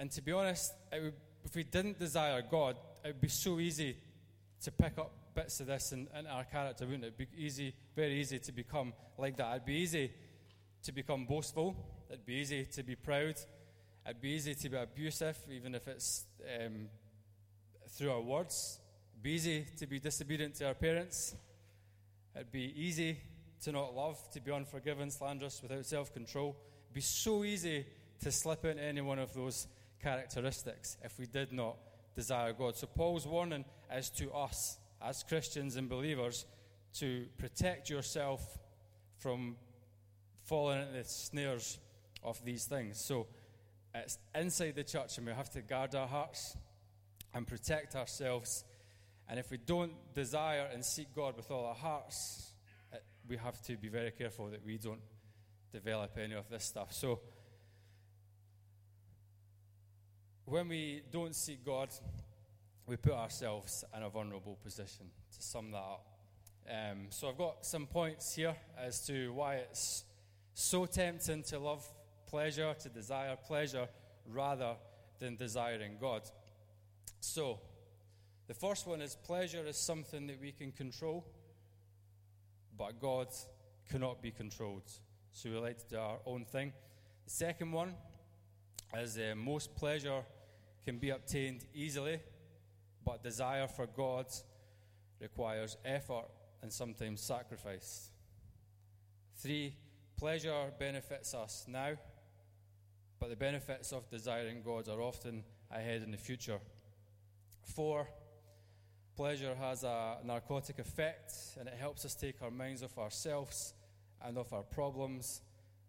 And 0.00 0.10
to 0.10 0.20
be 0.20 0.32
honest, 0.32 0.72
would, 0.92 1.14
if 1.44 1.54
we 1.54 1.62
didn't 1.62 2.00
desire 2.00 2.42
God, 2.42 2.76
it 3.04 3.08
would 3.08 3.20
be 3.20 3.28
so 3.28 3.60
easy 3.60 3.96
to 4.62 4.72
pick 4.72 4.98
up 4.98 5.12
bits 5.32 5.60
of 5.60 5.68
this 5.68 5.92
in, 5.92 6.08
in 6.18 6.26
our 6.26 6.42
character, 6.42 6.86
wouldn't 6.86 7.04
it? 7.04 7.14
It'd 7.16 7.30
be 7.30 7.44
easy, 7.44 7.72
very 7.94 8.20
easy 8.20 8.40
to 8.40 8.50
become 8.50 8.92
like 9.16 9.36
that. 9.36 9.52
It'd 9.52 9.64
be 9.64 9.74
easy 9.74 10.10
to 10.82 10.90
become 10.90 11.24
boastful. 11.24 11.76
It'd 12.10 12.26
be 12.26 12.34
easy 12.34 12.64
to 12.64 12.82
be 12.82 12.96
proud. 12.96 13.36
It'd 14.04 14.20
be 14.20 14.30
easy 14.30 14.56
to 14.56 14.68
be 14.68 14.76
abusive, 14.76 15.38
even 15.52 15.76
if 15.76 15.86
it's 15.86 16.26
um, 16.42 16.88
through 17.90 18.10
our 18.10 18.20
words. 18.20 18.80
It'd 19.12 19.22
be 19.22 19.30
easy 19.30 19.66
to 19.78 19.86
be 19.86 20.00
disobedient 20.00 20.56
to 20.56 20.66
our 20.66 20.74
parents. 20.74 21.36
It'd 22.38 22.52
be 22.52 22.72
easy 22.76 23.18
to 23.62 23.72
not 23.72 23.96
love, 23.96 24.16
to 24.30 24.40
be 24.40 24.52
unforgiving, 24.52 25.10
slanderous, 25.10 25.60
without 25.60 25.84
self 25.84 26.12
control. 26.12 26.56
It'd 26.86 26.94
be 26.94 27.00
so 27.00 27.42
easy 27.42 27.84
to 28.20 28.30
slip 28.30 28.64
into 28.64 28.80
any 28.80 29.00
one 29.00 29.18
of 29.18 29.34
those 29.34 29.66
characteristics 30.00 30.96
if 31.02 31.18
we 31.18 31.26
did 31.26 31.52
not 31.52 31.76
desire 32.14 32.52
God. 32.52 32.76
So, 32.76 32.86
Paul's 32.86 33.26
warning 33.26 33.64
is 33.92 34.10
to 34.10 34.30
us 34.30 34.78
as 35.02 35.24
Christians 35.24 35.74
and 35.74 35.88
believers 35.88 36.46
to 36.98 37.26
protect 37.38 37.90
yourself 37.90 38.40
from 39.18 39.56
falling 40.44 40.80
into 40.82 40.92
the 40.92 41.04
snares 41.04 41.78
of 42.22 42.44
these 42.44 42.66
things. 42.66 43.00
So, 43.04 43.26
it's 43.96 44.16
inside 44.32 44.76
the 44.76 44.84
church, 44.84 45.18
and 45.18 45.26
we 45.26 45.32
have 45.32 45.50
to 45.50 45.60
guard 45.60 45.96
our 45.96 46.06
hearts 46.06 46.56
and 47.34 47.48
protect 47.48 47.96
ourselves. 47.96 48.62
And 49.28 49.38
if 49.38 49.50
we 49.50 49.58
don't 49.58 49.92
desire 50.14 50.68
and 50.72 50.84
seek 50.84 51.14
God 51.14 51.36
with 51.36 51.50
all 51.50 51.66
our 51.66 51.74
hearts, 51.74 52.52
it, 52.92 53.02
we 53.28 53.36
have 53.36 53.60
to 53.62 53.76
be 53.76 53.88
very 53.88 54.10
careful 54.10 54.46
that 54.46 54.64
we 54.64 54.78
don't 54.78 55.00
develop 55.70 56.16
any 56.16 56.34
of 56.34 56.48
this 56.48 56.64
stuff. 56.64 56.92
So, 56.92 57.20
when 60.46 60.68
we 60.68 61.02
don't 61.12 61.36
seek 61.36 61.62
God, 61.62 61.90
we 62.86 62.96
put 62.96 63.12
ourselves 63.12 63.84
in 63.94 64.02
a 64.02 64.08
vulnerable 64.08 64.58
position, 64.62 65.10
to 65.36 65.42
sum 65.42 65.72
that 65.72 65.76
up. 65.76 66.06
Um, 66.66 67.08
so, 67.10 67.28
I've 67.28 67.36
got 67.36 67.66
some 67.66 67.86
points 67.86 68.34
here 68.34 68.56
as 68.78 69.06
to 69.08 69.32
why 69.34 69.56
it's 69.56 70.04
so 70.54 70.86
tempting 70.86 71.42
to 71.44 71.58
love 71.58 71.86
pleasure, 72.26 72.74
to 72.80 72.88
desire 72.88 73.36
pleasure, 73.36 73.88
rather 74.26 74.76
than 75.18 75.36
desiring 75.36 75.98
God. 76.00 76.22
So, 77.20 77.60
the 78.48 78.54
first 78.54 78.86
one 78.86 79.02
is 79.02 79.14
pleasure 79.14 79.64
is 79.66 79.76
something 79.76 80.26
that 80.26 80.40
we 80.40 80.52
can 80.52 80.72
control, 80.72 81.26
but 82.76 82.98
God 82.98 83.28
cannot 83.90 84.22
be 84.22 84.30
controlled. 84.30 84.90
So, 85.32 85.50
we 85.50 85.58
like 85.58 85.78
to 85.78 85.88
do 85.88 85.98
our 85.98 86.18
own 86.24 86.46
thing. 86.46 86.72
The 87.24 87.30
second 87.30 87.72
one 87.72 87.94
is 88.96 89.18
uh, 89.18 89.34
most 89.36 89.76
pleasure 89.76 90.22
can 90.84 90.96
be 90.98 91.10
obtained 91.10 91.66
easily, 91.74 92.20
but 93.04 93.22
desire 93.22 93.68
for 93.68 93.86
God 93.86 94.26
requires 95.20 95.76
effort 95.84 96.24
and 96.62 96.72
sometimes 96.72 97.20
sacrifice. 97.20 98.10
Three, 99.36 99.76
pleasure 100.16 100.72
benefits 100.78 101.34
us 101.34 101.66
now, 101.68 101.92
but 103.20 103.28
the 103.28 103.36
benefits 103.36 103.92
of 103.92 104.08
desiring 104.10 104.62
God 104.62 104.88
are 104.88 105.02
often 105.02 105.44
ahead 105.70 106.02
in 106.02 106.10
the 106.10 106.16
future. 106.16 106.58
Four, 107.62 108.08
pleasure 109.18 109.56
has 109.60 109.82
a 109.82 110.18
narcotic 110.24 110.78
effect 110.78 111.32
and 111.58 111.68
it 111.68 111.74
helps 111.74 112.04
us 112.04 112.14
take 112.14 112.40
our 112.40 112.52
minds 112.52 112.84
off 112.84 112.96
ourselves 112.98 113.74
and 114.24 114.38
of 114.38 114.52
our 114.52 114.62
problems, 114.62 115.40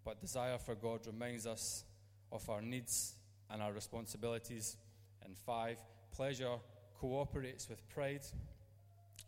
but 0.04 0.20
desire 0.20 0.58
for 0.58 0.74
God 0.74 1.06
reminds 1.06 1.46
us 1.46 1.84
of 2.32 2.50
our 2.50 2.60
needs 2.60 3.14
and 3.52 3.62
our 3.62 3.72
responsibilities. 3.72 4.78
And 5.24 5.38
five, 5.38 5.78
pleasure 6.12 6.56
cooperates 7.00 7.70
with 7.70 7.88
pride 7.90 8.26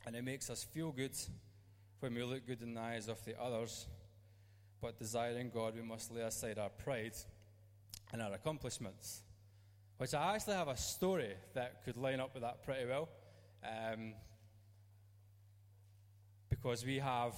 and 0.07 0.15
it 0.15 0.23
makes 0.23 0.49
us 0.49 0.63
feel 0.63 0.91
good 0.91 1.15
when 1.99 2.15
we 2.15 2.23
look 2.23 2.47
good 2.47 2.63
in 2.63 2.73
the 2.73 2.81
eyes 2.81 3.07
of 3.07 3.23
the 3.23 3.39
others. 3.39 3.85
But 4.81 4.97
desiring 4.97 5.51
God, 5.53 5.75
we 5.75 5.83
must 5.83 6.11
lay 6.11 6.23
aside 6.23 6.57
our 6.57 6.69
pride 6.69 7.13
and 8.11 8.19
our 8.19 8.33
accomplishments. 8.33 9.21
Which 9.97 10.15
I 10.15 10.33
actually 10.33 10.55
have 10.55 10.69
a 10.69 10.77
story 10.77 11.35
that 11.53 11.85
could 11.85 11.97
line 11.97 12.19
up 12.19 12.33
with 12.33 12.41
that 12.41 12.65
pretty 12.65 12.87
well. 12.87 13.07
Um, 13.63 14.13
because 16.49 16.85
we 16.85 16.99
have, 16.99 17.33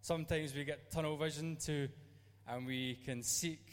sometimes 0.00 0.54
we 0.54 0.64
get 0.64 0.90
tunnel 0.90 1.16
vision 1.16 1.56
to, 1.66 1.88
and 2.48 2.66
we 2.66 2.98
can 3.04 3.22
seek 3.22 3.72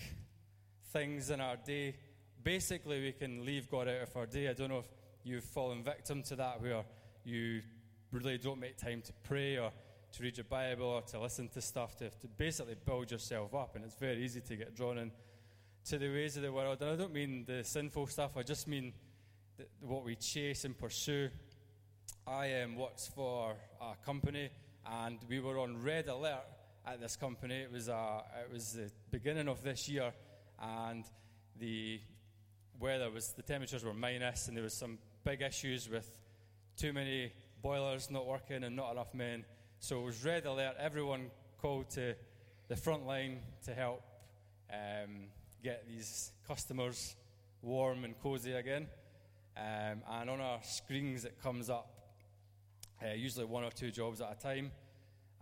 things 0.91 1.29
in 1.29 1.41
our 1.41 1.55
day. 1.57 1.95
Basically, 2.43 3.01
we 3.01 3.11
can 3.11 3.45
leave 3.45 3.69
God 3.69 3.87
out 3.87 4.01
of 4.01 4.15
our 4.15 4.25
day. 4.25 4.47
I 4.47 4.53
don't 4.53 4.69
know 4.69 4.79
if 4.79 4.89
you've 5.23 5.43
fallen 5.43 5.83
victim 5.83 6.23
to 6.23 6.35
that, 6.37 6.61
where 6.61 6.83
you 7.23 7.61
really 8.11 8.37
don't 8.37 8.59
make 8.59 8.77
time 8.77 9.01
to 9.01 9.13
pray 9.23 9.57
or 9.57 9.71
to 10.13 10.23
read 10.23 10.37
your 10.37 10.45
Bible 10.45 10.85
or 10.85 11.01
to 11.01 11.19
listen 11.19 11.49
to 11.49 11.61
stuff, 11.61 11.97
to, 11.97 12.09
to 12.09 12.27
basically 12.37 12.75
build 12.85 13.11
yourself 13.11 13.53
up. 13.53 13.75
And 13.75 13.83
it's 13.83 13.95
very 13.95 14.23
easy 14.23 14.41
to 14.41 14.55
get 14.55 14.75
drawn 14.75 14.97
in 14.97 15.11
to 15.85 15.97
the 15.97 16.09
ways 16.09 16.37
of 16.37 16.43
the 16.43 16.51
world. 16.51 16.81
And 16.81 16.91
I 16.91 16.95
don't 16.95 17.13
mean 17.13 17.45
the 17.45 17.63
sinful 17.63 18.07
stuff, 18.07 18.37
I 18.37 18.43
just 18.43 18.67
mean 18.67 18.93
the, 19.57 19.65
what 19.81 20.03
we 20.03 20.15
chase 20.15 20.63
and 20.65 20.77
pursue. 20.77 21.29
I 22.27 22.61
um, 22.61 22.75
worked 22.75 23.09
for 23.15 23.55
a 23.81 24.05
company, 24.05 24.49
and 24.85 25.17
we 25.29 25.39
were 25.39 25.59
on 25.59 25.81
red 25.81 26.07
alert 26.07 26.43
at 26.85 26.99
this 26.99 27.15
company. 27.15 27.55
It 27.55 27.71
was, 27.71 27.89
uh, 27.89 28.21
it 28.43 28.51
was 28.51 28.73
the 28.73 28.91
beginning 29.11 29.47
of 29.47 29.63
this 29.63 29.87
year, 29.87 30.11
and 30.61 31.05
the 31.59 32.01
weather 32.79 33.09
was, 33.09 33.33
the 33.33 33.41
temperatures 33.41 33.83
were 33.83 33.93
minus, 33.93 34.47
and 34.47 34.57
there 34.57 34.63
was 34.63 34.73
some 34.73 34.97
big 35.23 35.41
issues 35.41 35.89
with 35.89 36.19
too 36.75 36.93
many 36.93 37.31
boilers 37.61 38.11
not 38.11 38.25
working 38.25 38.63
and 38.63 38.75
not 38.75 38.91
enough 38.91 39.13
men. 39.13 39.45
So 39.79 40.01
it 40.01 40.05
was 40.05 40.23
red 40.23 40.45
alert. 40.45 40.75
Everyone 40.79 41.31
called 41.61 41.89
to 41.91 42.15
the 42.67 42.75
front 42.75 43.05
line 43.05 43.39
to 43.65 43.73
help 43.73 44.03
um, 44.71 45.27
get 45.63 45.87
these 45.87 46.31
customers 46.47 47.15
warm 47.61 48.03
and 48.03 48.19
cozy 48.21 48.53
again. 48.53 48.87
Um, 49.55 50.03
and 50.09 50.29
on 50.29 50.39
our 50.39 50.59
screens, 50.61 51.25
it 51.25 51.41
comes 51.41 51.69
up 51.69 51.96
uh, 53.03 53.13
usually 53.13 53.45
one 53.45 53.63
or 53.63 53.71
two 53.71 53.91
jobs 53.91 54.21
at 54.21 54.31
a 54.31 54.35
time, 54.41 54.71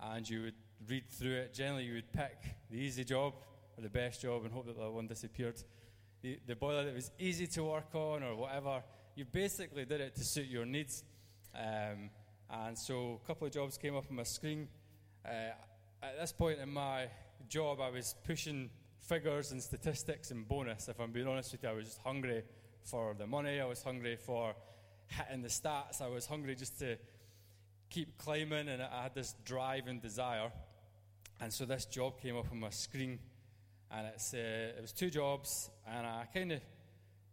and 0.00 0.28
you 0.28 0.42
would 0.42 0.54
read 0.88 1.08
through 1.08 1.36
it. 1.36 1.54
Generally, 1.54 1.84
you 1.84 1.94
would 1.94 2.12
pick 2.12 2.38
the 2.70 2.76
easy 2.76 3.04
job 3.04 3.34
or 3.76 3.82
the 3.82 3.88
best 3.88 4.22
job 4.22 4.44
and 4.44 4.52
hope 4.52 4.66
that 4.66 4.78
the 4.78 4.90
one 4.90 5.06
disappeared. 5.06 5.62
The, 6.22 6.38
the 6.46 6.56
boiler 6.56 6.84
that 6.84 6.94
was 6.94 7.10
easy 7.18 7.46
to 7.48 7.64
work 7.64 7.94
on 7.94 8.22
or 8.22 8.34
whatever, 8.34 8.82
you 9.14 9.24
basically 9.24 9.84
did 9.84 10.00
it 10.00 10.14
to 10.16 10.24
suit 10.24 10.46
your 10.46 10.66
needs. 10.66 11.04
Um, 11.54 12.10
and 12.50 12.78
so 12.78 13.20
a 13.22 13.26
couple 13.26 13.46
of 13.46 13.52
jobs 13.52 13.76
came 13.78 13.96
up 13.96 14.04
on 14.10 14.16
my 14.16 14.22
screen. 14.22 14.68
Uh, 15.24 15.52
at 16.02 16.20
this 16.20 16.32
point 16.32 16.58
in 16.60 16.70
my 16.72 17.06
job, 17.48 17.80
I 17.80 17.90
was 17.90 18.14
pushing 18.24 18.70
figures 19.00 19.52
and 19.52 19.62
statistics 19.62 20.30
and 20.30 20.46
bonus. 20.46 20.88
If 20.88 21.00
I'm 21.00 21.12
being 21.12 21.28
honest 21.28 21.52
with 21.52 21.62
you, 21.62 21.68
I 21.68 21.72
was 21.72 21.86
just 21.86 22.00
hungry 22.04 22.42
for 22.82 23.14
the 23.14 23.26
money. 23.26 23.60
I 23.60 23.64
was 23.64 23.82
hungry 23.82 24.16
for 24.16 24.54
hitting 25.08 25.42
the 25.42 25.48
stats. 25.48 26.00
I 26.00 26.08
was 26.08 26.26
hungry 26.26 26.54
just 26.54 26.78
to 26.80 26.96
keep 27.90 28.18
climbing, 28.18 28.68
and 28.68 28.82
I 28.82 29.04
had 29.04 29.14
this 29.14 29.34
drive 29.44 29.86
and 29.86 30.00
desire. 30.00 30.50
And 31.40 31.52
so 31.52 31.64
this 31.64 31.84
job 31.84 32.20
came 32.20 32.36
up 32.36 32.46
on 32.50 32.60
my 32.60 32.70
screen, 32.70 33.18
and 33.90 34.06
it's 34.08 34.32
uh, 34.34 34.72
it 34.76 34.80
was 34.80 34.92
two 34.92 35.10
jobs, 35.10 35.70
and 35.86 36.06
I 36.06 36.26
kind 36.32 36.52
of 36.52 36.60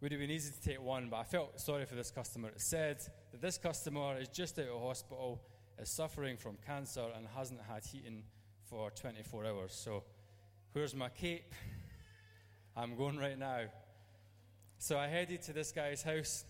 would 0.00 0.12
have 0.12 0.20
been 0.20 0.30
easy 0.30 0.52
to 0.52 0.60
take 0.60 0.82
one, 0.82 1.08
but 1.08 1.16
I 1.16 1.24
felt 1.24 1.58
sorry 1.60 1.86
for 1.86 1.94
this 1.94 2.10
customer. 2.10 2.48
It 2.48 2.60
said 2.60 2.98
that 3.32 3.40
this 3.40 3.56
customer 3.56 4.18
is 4.18 4.28
just 4.28 4.58
out 4.58 4.68
of 4.68 4.82
hospital, 4.82 5.40
is 5.78 5.88
suffering 5.88 6.36
from 6.36 6.58
cancer, 6.66 7.06
and 7.16 7.26
hasn't 7.34 7.60
had 7.62 7.84
heating 7.84 8.24
for 8.68 8.90
24 8.90 9.46
hours. 9.46 9.72
So, 9.72 10.04
where's 10.72 10.94
my 10.94 11.08
cape? 11.08 11.54
I'm 12.76 12.96
going 12.96 13.16
right 13.16 13.38
now. 13.38 13.60
So 14.78 14.98
I 14.98 15.06
headed 15.06 15.40
to 15.42 15.52
this 15.52 15.72
guy's 15.72 16.02
house. 16.02 16.44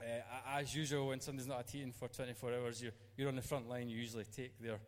Uh, 0.00 0.58
as 0.58 0.74
usual, 0.74 1.08
when 1.08 1.20
somebody's 1.20 1.46
not 1.46 1.58
had 1.58 1.70
heating 1.70 1.92
for 1.92 2.08
24 2.08 2.54
hours, 2.54 2.82
you're, 2.82 2.92
you're 3.16 3.28
on 3.28 3.36
the 3.36 3.42
front 3.42 3.68
line. 3.68 3.88
You 3.88 3.98
usually 3.98 4.24
take 4.24 4.58
their, 4.60 4.78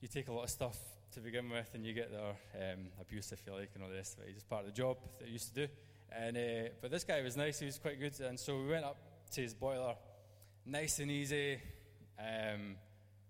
you 0.00 0.08
take 0.08 0.28
a 0.28 0.32
lot 0.32 0.44
of 0.44 0.50
stuff 0.50 0.76
to 1.14 1.20
begin 1.20 1.48
with, 1.48 1.70
and 1.74 1.84
you 1.84 1.92
get 1.92 2.10
their 2.10 2.72
um, 2.72 2.86
abuse, 3.00 3.30
if 3.32 3.42
you 3.46 3.52
like, 3.52 3.70
and 3.74 3.84
all 3.84 3.88
the 3.88 3.96
rest 3.96 4.18
of 4.18 4.24
it. 4.24 4.26
It's 4.28 4.38
just 4.38 4.48
part 4.48 4.62
of 4.62 4.66
the 4.66 4.76
job 4.76 4.96
that 5.18 5.26
I 5.26 5.30
used 5.30 5.54
to 5.54 5.66
do. 5.66 5.72
And 6.12 6.36
uh, 6.36 6.68
but 6.80 6.90
this 6.90 7.04
guy 7.04 7.22
was 7.22 7.36
nice. 7.36 7.60
He 7.60 7.66
was 7.66 7.78
quite 7.78 8.00
good, 8.00 8.18
and 8.20 8.38
so 8.38 8.58
we 8.58 8.68
went 8.68 8.84
up 8.84 8.96
to 9.32 9.40
his 9.40 9.54
boiler, 9.54 9.94
nice 10.64 10.98
and 10.98 11.10
easy, 11.10 11.58
um, 12.18 12.76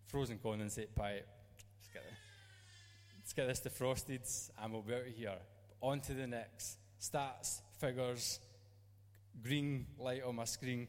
frozen 0.06 0.38
condensate 0.38 0.94
pipe. 0.94 1.26
Let's 1.78 1.88
get, 1.92 2.02
let's 3.18 3.32
get 3.32 3.46
this 3.46 3.60
defrosted, 3.60 4.50
and 4.62 4.72
we'll 4.72 4.82
be 4.82 4.94
out 4.94 5.00
of 5.00 5.06
here. 5.08 5.38
On 5.82 6.00
to 6.00 6.14
the 6.14 6.26
next. 6.26 6.78
Stats, 7.00 7.60
figures, 7.78 8.40
green 9.42 9.86
light 9.98 10.22
on 10.22 10.36
my 10.36 10.44
screen, 10.44 10.88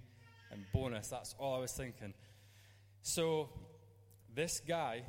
and 0.51 0.63
bonus. 0.73 1.09
That's 1.09 1.35
all 1.39 1.55
I 1.55 1.59
was 1.59 1.71
thinking. 1.71 2.13
So 3.01 3.49
this 4.33 4.61
guy 4.65 5.03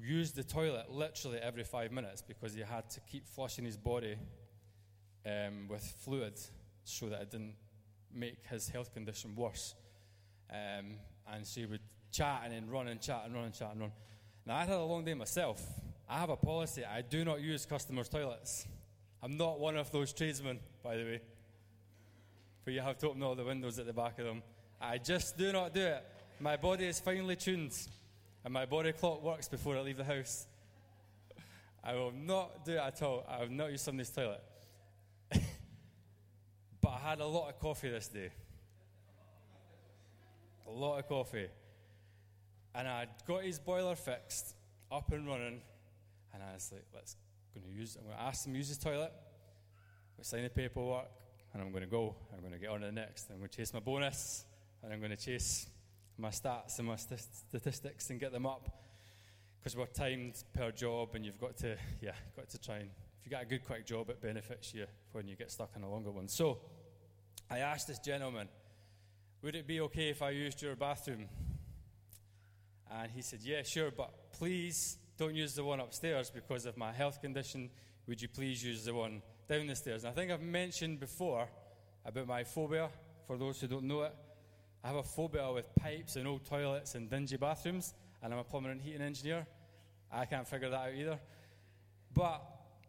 used 0.00 0.36
the 0.36 0.44
toilet 0.44 0.90
literally 0.90 1.38
every 1.38 1.64
five 1.64 1.92
minutes 1.92 2.22
because 2.22 2.54
he 2.54 2.60
had 2.60 2.88
to 2.90 3.00
keep 3.00 3.26
flushing 3.26 3.64
his 3.64 3.76
body 3.76 4.16
um, 5.26 5.68
with 5.68 5.82
fluid 6.04 6.38
so 6.84 7.08
that 7.08 7.22
it 7.22 7.30
didn't 7.30 7.54
make 8.12 8.38
his 8.48 8.68
health 8.68 8.92
condition 8.92 9.34
worse. 9.34 9.74
Um, 10.50 10.96
and 11.32 11.46
so 11.46 11.60
he 11.60 11.66
would 11.66 11.80
chat 12.12 12.42
and 12.44 12.52
then 12.52 12.68
run 12.68 12.88
and 12.88 13.00
chat 13.00 13.22
and 13.24 13.34
run 13.34 13.44
and 13.44 13.54
chat 13.54 13.70
and 13.72 13.80
run. 13.80 13.92
Now, 14.46 14.56
I 14.56 14.64
had 14.64 14.76
a 14.76 14.84
long 14.84 15.04
day 15.04 15.14
myself. 15.14 15.62
I 16.08 16.18
have 16.18 16.28
a 16.28 16.36
policy 16.36 16.84
I 16.84 17.00
do 17.00 17.24
not 17.24 17.40
use 17.40 17.64
customers' 17.64 18.10
toilets. 18.10 18.66
I'm 19.22 19.38
not 19.38 19.58
one 19.58 19.76
of 19.76 19.90
those 19.90 20.12
tradesmen, 20.12 20.60
by 20.82 20.96
the 20.96 21.04
way. 21.04 21.20
But 22.64 22.74
you 22.74 22.80
have 22.80 22.98
to 22.98 23.08
open 23.08 23.22
all 23.22 23.34
the 23.34 23.44
windows 23.44 23.78
at 23.78 23.86
the 23.86 23.92
back 23.92 24.18
of 24.18 24.24
them. 24.24 24.42
I 24.80 24.98
just 24.98 25.36
do 25.36 25.52
not 25.52 25.74
do 25.74 25.80
it. 25.80 26.04
My 26.40 26.56
body 26.56 26.86
is 26.86 26.98
finely 27.00 27.36
tuned, 27.36 27.76
and 28.44 28.52
my 28.52 28.66
body 28.66 28.92
clock 28.92 29.22
works 29.22 29.48
before 29.48 29.76
I 29.76 29.80
leave 29.80 29.96
the 29.96 30.04
house. 30.04 30.46
I 31.82 31.94
will 31.94 32.12
not 32.12 32.64
do 32.64 32.72
it 32.72 32.78
at 32.78 33.02
all. 33.02 33.24
I 33.28 33.40
will 33.40 33.50
not 33.50 33.70
use 33.70 33.82
somebody's 33.82 34.10
toilet. 34.10 34.42
but 36.80 36.88
I 36.88 37.10
had 37.10 37.20
a 37.20 37.26
lot 37.26 37.48
of 37.50 37.58
coffee 37.58 37.90
this 37.90 38.08
day. 38.08 38.30
A 40.66 40.70
lot 40.70 40.98
of 40.98 41.06
coffee. 41.06 41.48
And 42.74 42.88
I 42.88 43.06
got 43.26 43.44
his 43.44 43.58
boiler 43.58 43.94
fixed, 43.94 44.54
up 44.90 45.12
and 45.12 45.26
running, 45.26 45.60
and 46.32 46.42
I 46.42 46.54
was 46.54 46.70
like, 46.72 46.84
let's 46.94 47.16
going 47.54 47.72
to 47.72 47.80
use 47.80 47.96
I'm 47.96 48.04
going 48.06 48.16
to 48.16 48.22
ask 48.22 48.46
him 48.46 48.52
to 48.52 48.58
use 48.58 48.68
his 48.68 48.78
toilet. 48.78 49.12
We 50.18 50.24
sign 50.24 50.42
the 50.42 50.50
paperwork, 50.50 51.08
and 51.54 51.62
I'm 51.62 51.70
going 51.70 51.84
to 51.84 51.90
go. 51.90 52.16
I'm 52.32 52.40
going 52.40 52.52
to 52.52 52.58
get 52.58 52.68
on 52.68 52.80
to 52.80 52.86
the 52.86 52.92
next. 52.92 53.30
I'm 53.30 53.38
going 53.38 53.48
to 53.48 53.56
chase 53.56 53.72
my 53.72 53.80
bonus, 53.80 54.44
and 54.82 54.92
I'm 54.92 54.98
going 54.98 55.12
to 55.12 55.16
chase 55.16 55.68
my 56.18 56.28
stats 56.28 56.78
and 56.78 56.88
my 56.88 56.96
st- 56.96 57.20
statistics 57.20 58.10
and 58.10 58.20
get 58.20 58.32
them 58.32 58.44
up 58.44 58.68
because 59.58 59.76
we're 59.76 59.86
timed 59.86 60.34
per 60.52 60.70
job, 60.72 61.14
and 61.14 61.24
you've 61.24 61.40
got 61.40 61.56
to, 61.58 61.76
yeah, 62.00 62.12
got 62.36 62.48
to 62.50 62.58
try 62.58 62.78
and 62.78 62.90
if 63.24 63.30
you 63.30 63.30
got 63.30 63.42
a 63.42 63.46
good 63.46 63.64
quick 63.64 63.86
job, 63.86 64.10
it 64.10 64.20
benefits 64.20 64.74
you 64.74 64.84
when 65.12 65.26
you 65.26 65.34
get 65.34 65.50
stuck 65.50 65.70
in 65.76 65.82
a 65.82 65.90
longer 65.90 66.10
one. 66.10 66.28
So, 66.28 66.58
I 67.50 67.60
asked 67.60 67.88
this 67.88 67.98
gentleman, 67.98 68.50
"Would 69.40 69.54
it 69.54 69.66
be 69.66 69.80
okay 69.80 70.10
if 70.10 70.20
I 70.20 70.30
used 70.30 70.60
your 70.60 70.76
bathroom?" 70.76 71.28
And 72.90 73.10
he 73.10 73.22
said, 73.22 73.40
"Yeah, 73.40 73.62
sure, 73.62 73.90
but 73.90 74.32
please 74.32 74.98
don't 75.16 75.34
use 75.34 75.54
the 75.54 75.64
one 75.64 75.80
upstairs 75.80 76.28
because 76.28 76.66
of 76.66 76.76
my 76.76 76.92
health 76.92 77.22
condition. 77.22 77.70
Would 78.06 78.20
you 78.20 78.28
please 78.28 78.62
use 78.62 78.84
the 78.84 78.92
one 78.92 79.22
down 79.48 79.66
the 79.66 79.76
stairs?" 79.76 80.04
And 80.04 80.12
I 80.12 80.14
think 80.14 80.30
I've 80.30 80.40
mentioned 80.40 81.00
before 81.00 81.48
about 82.04 82.26
my 82.26 82.44
phobia. 82.44 82.90
For 83.26 83.38
those 83.38 83.60
who 83.60 83.66
don't 83.66 83.84
know 83.84 84.02
it, 84.02 84.14
I 84.82 84.88
have 84.88 84.96
a 84.96 85.02
phobia 85.02 85.50
with 85.50 85.74
pipes 85.76 86.16
and 86.16 86.28
old 86.28 86.44
toilets 86.44 86.94
and 86.94 87.08
dingy 87.08 87.38
bathrooms, 87.38 87.94
and 88.22 88.32
I'm 88.32 88.40
a 88.40 88.44
plumber 88.44 88.70
and 88.70 88.80
heating 88.80 89.00
engineer. 89.00 89.46
I 90.12 90.26
can't 90.26 90.46
figure 90.46 90.68
that 90.68 90.76
out 90.76 90.94
either. 90.94 91.18
But 92.12 92.42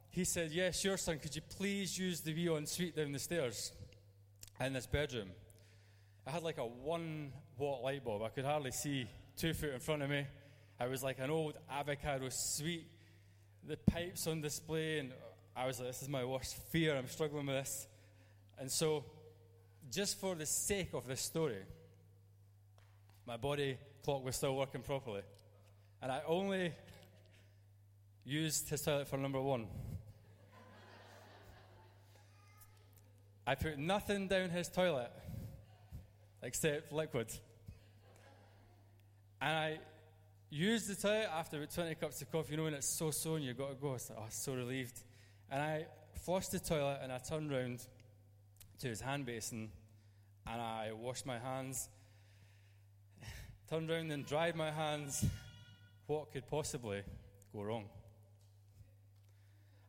he 0.10 0.24
said, 0.24 0.52
Yeah, 0.52 0.72
sure, 0.72 0.98
son, 0.98 1.20
could 1.20 1.36
you 1.36 1.42
please 1.42 1.98
use 1.98 2.22
the 2.22 2.34
wee 2.34 2.54
ensuite 2.56 2.96
down 2.96 3.12
the 3.12 3.20
stairs 3.20 3.72
in 4.60 4.74
this 4.74 4.88
bedroom? 4.88 5.30
I 6.28 6.32
had 6.32 6.44
like 6.44 6.58
a 6.58 6.66
one 6.66 7.32
watt 7.58 7.82
light 7.82 8.04
bulb. 8.04 8.24
I 8.24 8.30
could 8.30 8.46
hardly 8.46 8.72
see 8.72 9.08
two 9.38 9.54
foot 9.54 9.74
in 9.74 9.80
front 9.80 10.02
of 10.02 10.10
me. 10.10 10.26
I 10.80 10.88
was 10.88 11.04
like 11.04 11.20
an 11.20 11.30
old 11.30 11.58
avocado 11.70 12.28
suite, 12.30 12.88
the 13.66 13.78
pipes 13.78 14.28
on 14.28 14.42
display, 14.42 15.00
and 15.00 15.12
I 15.56 15.66
was 15.66 15.80
like, 15.80 15.90
This 15.90 16.02
is 16.02 16.10
my 16.10 16.26
worst 16.26 16.58
fear. 16.72 16.96
I'm 16.96 17.08
struggling 17.08 17.46
with 17.46 17.56
this. 17.56 17.88
And 18.60 18.72
so, 18.72 19.06
just 19.92 20.20
for 20.20 20.36
the 20.36 20.46
sake 20.46 20.90
of 20.94 21.08
this 21.08 21.22
story, 21.22 21.64
my 23.26 23.38
body 23.38 23.78
clock 24.04 24.24
was 24.24 24.36
still 24.36 24.56
working 24.56 24.82
properly. 24.82 25.22
And 26.02 26.12
I 26.12 26.22
only 26.28 26.74
used 28.24 28.70
his 28.70 28.82
toilet 28.82 29.08
for 29.08 29.18
number 29.18 29.42
one. 29.42 29.68
I 33.48 33.56
put 33.56 33.78
nothing 33.78 34.28
down 34.28 34.50
his 34.50 34.70
toilet 34.70 35.12
except 36.42 36.92
liquid. 36.92 37.28
And 39.40 39.52
I 39.52 39.80
used 40.50 40.90
the 40.90 40.96
toilet 40.96 41.30
after 41.32 41.58
about 41.58 41.74
20 41.74 41.96
cups 41.96 42.22
of 42.22 42.32
coffee, 42.32 42.52
you 42.52 42.58
know, 42.58 42.64
when 42.64 42.74
it's 42.74 42.98
so 42.98 43.12
so 43.12 43.36
and 43.36 43.46
you've 43.46 43.58
got 43.58 43.70
to 43.70 43.76
go. 43.76 43.90
I 43.90 43.94
was 43.94 44.10
like, 44.10 44.20
oh, 44.20 44.26
so 44.30 44.54
relieved. 44.54 45.00
And 45.52 45.62
I 45.62 45.86
flushed 46.24 46.52
the 46.52 46.60
toilet 46.60 47.00
and 47.02 47.12
I 47.12 47.18
turned 47.18 47.52
round 47.52 47.86
to 48.80 48.88
his 48.88 49.02
hand 49.02 49.26
basin 49.26 49.70
and 50.48 50.62
I 50.62 50.92
washed 50.94 51.26
my 51.26 51.40
hands, 51.40 51.90
turned 53.70 53.90
round 53.90 54.12
and 54.12 54.26
dried 54.26 54.56
my 54.56 54.72
hands. 54.72 55.26
What 56.08 56.32
could 56.32 56.48
possibly 56.48 57.02
go 57.54 57.64
wrong? 57.64 57.86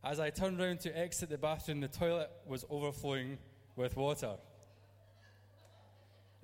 As 0.03 0.21
I 0.21 0.31
turned 0.31 0.59
round 0.59 0.81
to 0.81 0.97
exit 0.97 1.31
the 1.31 1.39
bathroom, 1.39 1.81
the 1.81 1.89
toilet 1.89 2.31
was 2.47 2.65
overflowing 2.71 3.39
with 3.75 3.97
water. 3.97 4.37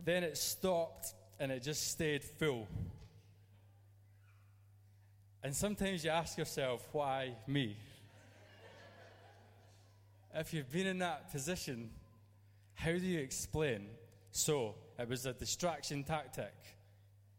Then 0.04 0.24
it 0.24 0.36
stopped 0.36 1.14
and 1.38 1.52
it 1.52 1.62
just 1.62 1.90
stayed 1.90 2.24
full. 2.24 2.66
And 5.44 5.54
sometimes 5.54 6.04
you 6.04 6.10
ask 6.10 6.38
yourself, 6.38 6.86
why 6.92 7.34
me? 7.46 7.76
If 10.34 10.54
you've 10.54 10.70
been 10.70 10.86
in 10.86 10.98
that 10.98 11.30
position, 11.30 11.90
how 12.74 12.92
do 12.92 13.06
you 13.06 13.20
explain? 13.20 13.86
So, 14.30 14.74
it 14.98 15.08
was 15.08 15.26
a 15.26 15.32
distraction 15.32 16.04
tactic. 16.04 16.54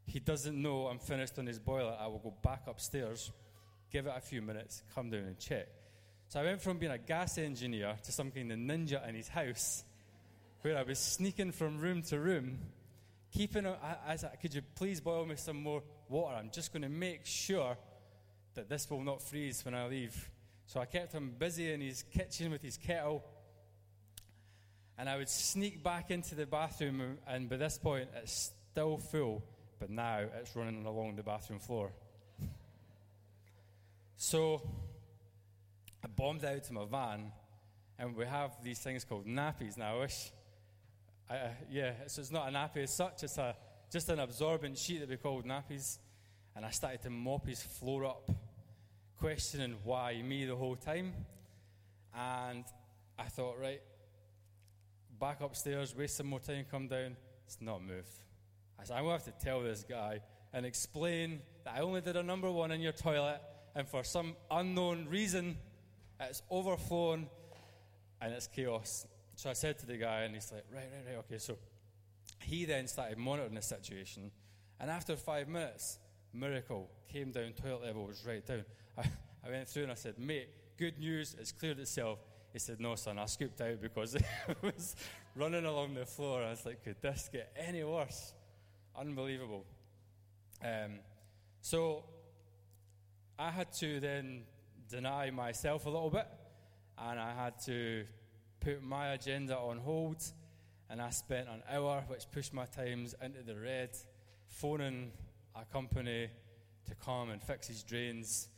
He 0.05 0.19
doesn't 0.19 0.61
know 0.61 0.87
I'm 0.87 0.99
finished 0.99 1.39
on 1.39 1.45
his 1.45 1.59
boiler. 1.59 1.95
I 1.99 2.07
will 2.07 2.19
go 2.19 2.33
back 2.43 2.63
upstairs, 2.67 3.31
give 3.91 4.05
it 4.05 4.13
a 4.15 4.21
few 4.21 4.41
minutes, 4.41 4.83
come 4.93 5.09
down 5.09 5.21
and 5.21 5.39
check. 5.39 5.67
So 6.27 6.39
I 6.39 6.43
went 6.43 6.61
from 6.61 6.77
being 6.77 6.91
a 6.91 6.97
gas 6.97 7.37
engineer 7.37 7.95
to 8.03 8.11
some 8.11 8.31
kind 8.31 8.51
of 8.51 8.57
ninja 8.57 9.07
in 9.07 9.15
his 9.15 9.27
house, 9.27 9.83
where 10.61 10.77
I 10.77 10.83
was 10.83 10.99
sneaking 10.99 11.51
from 11.51 11.79
room 11.79 12.01
to 12.03 12.19
room, 12.19 12.57
keeping. 13.31 13.65
I 13.65 14.15
said, 14.15 14.31
could 14.41 14.53
you 14.53 14.61
please 14.75 14.99
boil 14.99 15.25
me 15.25 15.35
some 15.35 15.61
more 15.61 15.83
water? 16.09 16.35
I'm 16.35 16.49
just 16.51 16.73
going 16.73 16.81
to 16.83 16.89
make 16.89 17.25
sure 17.25 17.77
that 18.55 18.67
this 18.67 18.89
will 18.89 19.03
not 19.03 19.21
freeze 19.21 19.63
when 19.63 19.73
I 19.73 19.87
leave. 19.87 20.29
So 20.65 20.79
I 20.79 20.85
kept 20.85 21.13
him 21.13 21.33
busy 21.37 21.71
in 21.71 21.81
his 21.81 22.03
kitchen 22.03 22.51
with 22.51 22.61
his 22.61 22.77
kettle. 22.77 23.23
And 24.97 25.09
I 25.09 25.17
would 25.17 25.29
sneak 25.29 25.83
back 25.83 26.11
into 26.11 26.35
the 26.35 26.45
bathroom, 26.45 27.17
and 27.27 27.49
by 27.49 27.57
this 27.57 27.77
point, 27.77 28.09
it's 28.15 28.51
still 28.71 28.97
full, 28.97 29.43
but 29.79 29.89
now 29.89 30.19
it's 30.39 30.55
running 30.55 30.85
along 30.85 31.15
the 31.15 31.23
bathroom 31.23 31.59
floor. 31.59 31.91
so 34.15 34.61
I 36.03 36.07
bombed 36.07 36.45
out 36.45 36.63
to 36.65 36.73
my 36.73 36.85
van, 36.85 37.31
and 37.97 38.15
we 38.15 38.25
have 38.25 38.51
these 38.63 38.79
things 38.79 39.03
called 39.03 39.25
nappies 39.25 39.77
now. 39.77 39.95
I 39.95 39.99
wish, 39.99 40.31
I, 41.29 41.35
uh, 41.35 41.49
yeah, 41.71 41.91
so 42.07 42.21
it's 42.21 42.31
not 42.31 42.49
a 42.49 42.51
nappy 42.51 42.83
as 42.83 42.95
such, 42.95 43.23
it's 43.23 43.37
a, 43.37 43.55
just 43.91 44.09
an 44.09 44.19
absorbent 44.19 44.77
sheet 44.77 44.99
that 44.99 45.09
we 45.09 45.17
called 45.17 45.45
nappies. 45.45 45.97
And 46.55 46.65
I 46.65 46.69
started 46.69 47.01
to 47.03 47.09
mop 47.09 47.47
his 47.47 47.63
floor 47.63 48.05
up, 48.05 48.29
questioning 49.23 49.73
why 49.85 50.21
me 50.21 50.43
the 50.43 50.53
whole 50.53 50.75
time. 50.75 51.13
And 52.13 52.65
I 53.17 53.23
thought, 53.23 53.55
right, 53.57 53.79
back 55.17 55.39
upstairs, 55.39 55.95
waste 55.95 56.17
some 56.17 56.27
more 56.27 56.41
time, 56.41 56.65
come 56.69 56.89
down. 56.89 57.15
It's 57.45 57.61
not 57.61 57.81
moved. 57.81 58.19
I 58.77 58.83
said, 58.83 58.97
I'm 58.97 59.05
going 59.05 59.17
to 59.17 59.25
have 59.25 59.39
to 59.39 59.45
tell 59.45 59.61
this 59.61 59.85
guy 59.87 60.19
and 60.51 60.65
explain 60.65 61.39
that 61.63 61.75
I 61.77 61.79
only 61.79 62.01
did 62.01 62.17
a 62.17 62.21
number 62.21 62.51
one 62.51 62.71
in 62.71 62.81
your 62.81 62.91
toilet 62.91 63.39
and 63.75 63.87
for 63.87 64.03
some 64.03 64.35
unknown 64.51 65.07
reason, 65.09 65.57
it's 66.19 66.41
overflown 66.51 67.27
and 68.21 68.33
it's 68.33 68.47
chaos. 68.47 69.07
So 69.35 69.49
I 69.49 69.53
said 69.53 69.79
to 69.79 69.85
the 69.85 69.95
guy, 69.95 70.23
and 70.23 70.35
he's 70.35 70.51
like, 70.51 70.65
right, 70.69 70.89
right, 70.93 71.13
right, 71.15 71.19
okay. 71.19 71.37
So 71.37 71.57
he 72.41 72.65
then 72.65 72.87
started 72.87 73.17
monitoring 73.17 73.55
the 73.55 73.61
situation, 73.61 74.31
and 74.81 74.91
after 74.91 75.15
five 75.15 75.47
minutes, 75.47 75.97
miracle 76.33 76.89
came 77.11 77.31
down, 77.31 77.53
toilet 77.53 77.83
level 77.83 78.05
was 78.05 78.21
right 78.27 78.45
down. 78.45 78.65
I, 78.97 79.03
I 79.45 79.49
went 79.49 79.67
through 79.67 79.83
and 79.83 79.91
I 79.91 79.95
said, 79.95 80.17
mate, 80.17 80.49
good 80.77 80.99
news, 80.99 81.35
it's 81.39 81.51
cleared 81.51 81.79
itself. 81.79 82.19
He 82.51 82.59
said, 82.59 82.79
no, 82.79 82.95
son, 82.95 83.17
I 83.17 83.25
scooped 83.25 83.59
out 83.61 83.81
because 83.81 84.15
it 84.15 84.23
was 84.61 84.95
running 85.35 85.65
along 85.65 85.95
the 85.95 86.05
floor. 86.05 86.43
I 86.43 86.51
was 86.51 86.65
like, 86.65 86.83
could 86.83 87.01
this 87.01 87.29
get 87.31 87.51
any 87.57 87.83
worse? 87.83 88.33
Unbelievable. 88.95 89.65
Um, 90.63 90.99
so 91.61 92.03
I 93.39 93.49
had 93.49 93.71
to 93.73 93.99
then 93.99 94.43
deny 94.89 95.31
myself 95.31 95.85
a 95.85 95.89
little 95.89 96.11
bit, 96.11 96.27
and 96.97 97.19
I 97.19 97.33
had 97.33 97.59
to 97.65 98.05
put 98.59 98.83
my 98.83 99.13
agenda 99.13 99.57
on 99.57 99.77
hold. 99.77 100.23
And 100.89 101.01
I 101.01 101.09
spent 101.09 101.47
an 101.47 101.63
hour, 101.71 102.03
which 102.07 102.29
pushed 102.31 102.53
my 102.53 102.65
times 102.65 103.15
into 103.23 103.41
the 103.41 103.55
red, 103.55 103.97
phoning 104.47 105.11
a 105.55 105.65
company 105.65 106.29
to 106.85 106.95
come 106.95 107.31
and 107.31 107.41
fix 107.41 107.67
his 107.67 107.83
drains. 107.83 108.49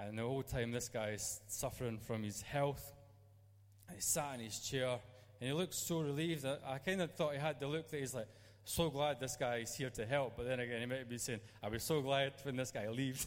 And 0.00 0.16
the 0.16 0.22
whole 0.22 0.42
time, 0.42 0.70
this 0.70 0.88
guy 0.88 1.10
is 1.10 1.40
suffering 1.48 1.98
from 1.98 2.22
his 2.22 2.40
health. 2.40 2.92
And 3.88 3.96
he 3.96 4.02
sat 4.02 4.34
in 4.34 4.40
his 4.40 4.60
chair, 4.60 4.98
and 5.40 5.48
he 5.48 5.52
looked 5.52 5.74
so 5.74 6.00
relieved. 6.00 6.42
That 6.42 6.62
I 6.66 6.78
kind 6.78 7.02
of 7.02 7.12
thought 7.12 7.32
he 7.32 7.40
had 7.40 7.58
the 7.58 7.66
look 7.66 7.90
that 7.90 7.98
he's 7.98 8.14
like, 8.14 8.28
so 8.64 8.90
glad 8.90 9.18
this 9.18 9.36
guy 9.36 9.56
is 9.56 9.74
here 9.74 9.90
to 9.90 10.06
help. 10.06 10.36
But 10.36 10.46
then 10.46 10.60
again, 10.60 10.80
he 10.80 10.86
might 10.86 11.08
be 11.08 11.18
saying, 11.18 11.40
I'll 11.62 11.70
be 11.70 11.78
so 11.80 12.00
glad 12.00 12.34
when 12.44 12.56
this 12.56 12.70
guy 12.70 12.88
leaves. 12.88 13.26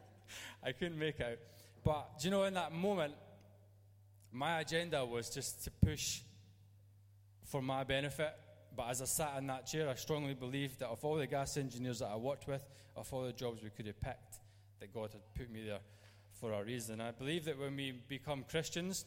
I 0.64 0.72
couldn't 0.72 0.98
make 0.98 1.20
out. 1.20 1.38
But 1.84 2.20
do 2.20 2.28
you 2.28 2.30
know, 2.30 2.44
in 2.44 2.54
that 2.54 2.72
moment, 2.72 3.14
my 4.32 4.60
agenda 4.60 5.04
was 5.04 5.28
just 5.28 5.64
to 5.64 5.70
push 5.84 6.20
for 7.44 7.60
my 7.60 7.84
benefit. 7.84 8.32
But 8.74 8.90
as 8.90 9.02
I 9.02 9.06
sat 9.06 9.34
in 9.38 9.46
that 9.48 9.66
chair, 9.66 9.88
I 9.88 9.94
strongly 9.94 10.34
believed 10.34 10.78
that 10.78 10.88
of 10.88 11.04
all 11.04 11.16
the 11.16 11.26
gas 11.26 11.56
engineers 11.56 11.98
that 11.98 12.08
I 12.08 12.16
worked 12.16 12.46
with, 12.46 12.64
of 12.96 13.12
all 13.12 13.24
the 13.24 13.32
jobs 13.32 13.62
we 13.62 13.70
could 13.70 13.86
have 13.86 14.00
picked, 14.00 14.36
that 14.80 14.94
God 14.94 15.10
had 15.12 15.22
put 15.34 15.50
me 15.50 15.64
there 15.66 15.80
for 16.40 16.52
a 16.52 16.62
reason. 16.62 17.00
I 17.00 17.10
believe 17.10 17.44
that 17.46 17.58
when 17.58 17.76
we 17.76 17.92
become 18.08 18.44
Christians 18.48 19.04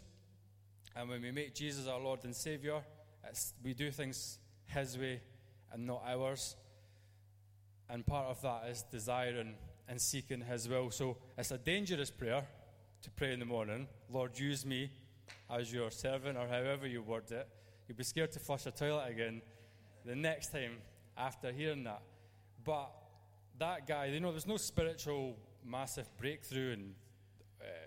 and 0.95 1.09
when 1.09 1.21
we 1.21 1.31
make 1.31 1.55
Jesus 1.55 1.87
our 1.87 1.99
Lord 1.99 2.23
and 2.23 2.35
Savior, 2.35 2.81
we 3.63 3.73
do 3.73 3.91
things 3.91 4.39
His 4.65 4.97
way 4.97 5.21
and 5.71 5.85
not 5.85 6.03
ours. 6.05 6.55
And 7.89 8.05
part 8.05 8.27
of 8.27 8.41
that 8.41 8.69
is 8.69 8.83
desiring 8.91 9.55
and 9.87 10.01
seeking 10.01 10.41
His 10.41 10.67
will. 10.67 10.91
So 10.91 11.17
it's 11.37 11.51
a 11.51 11.57
dangerous 11.57 12.11
prayer 12.11 12.43
to 13.01 13.09
pray 13.11 13.33
in 13.33 13.39
the 13.39 13.45
morning 13.45 13.87
Lord, 14.11 14.37
use 14.37 14.65
me 14.65 14.91
as 15.49 15.71
your 15.71 15.91
servant, 15.91 16.37
or 16.37 16.47
however 16.47 16.87
you 16.87 17.01
word 17.01 17.31
it. 17.31 17.47
You'll 17.87 17.97
be 17.97 18.03
scared 18.03 18.31
to 18.33 18.39
flush 18.39 18.65
a 18.65 18.71
toilet 18.71 19.09
again 19.09 19.41
the 20.05 20.15
next 20.15 20.51
time 20.51 20.77
after 21.17 21.51
hearing 21.51 21.83
that. 21.83 22.01
But 22.63 22.91
that 23.59 23.87
guy, 23.87 24.05
you 24.05 24.19
know, 24.19 24.31
there's 24.31 24.47
no 24.47 24.57
spiritual 24.57 25.35
massive 25.65 26.09
breakthrough, 26.17 26.73
and 26.73 26.93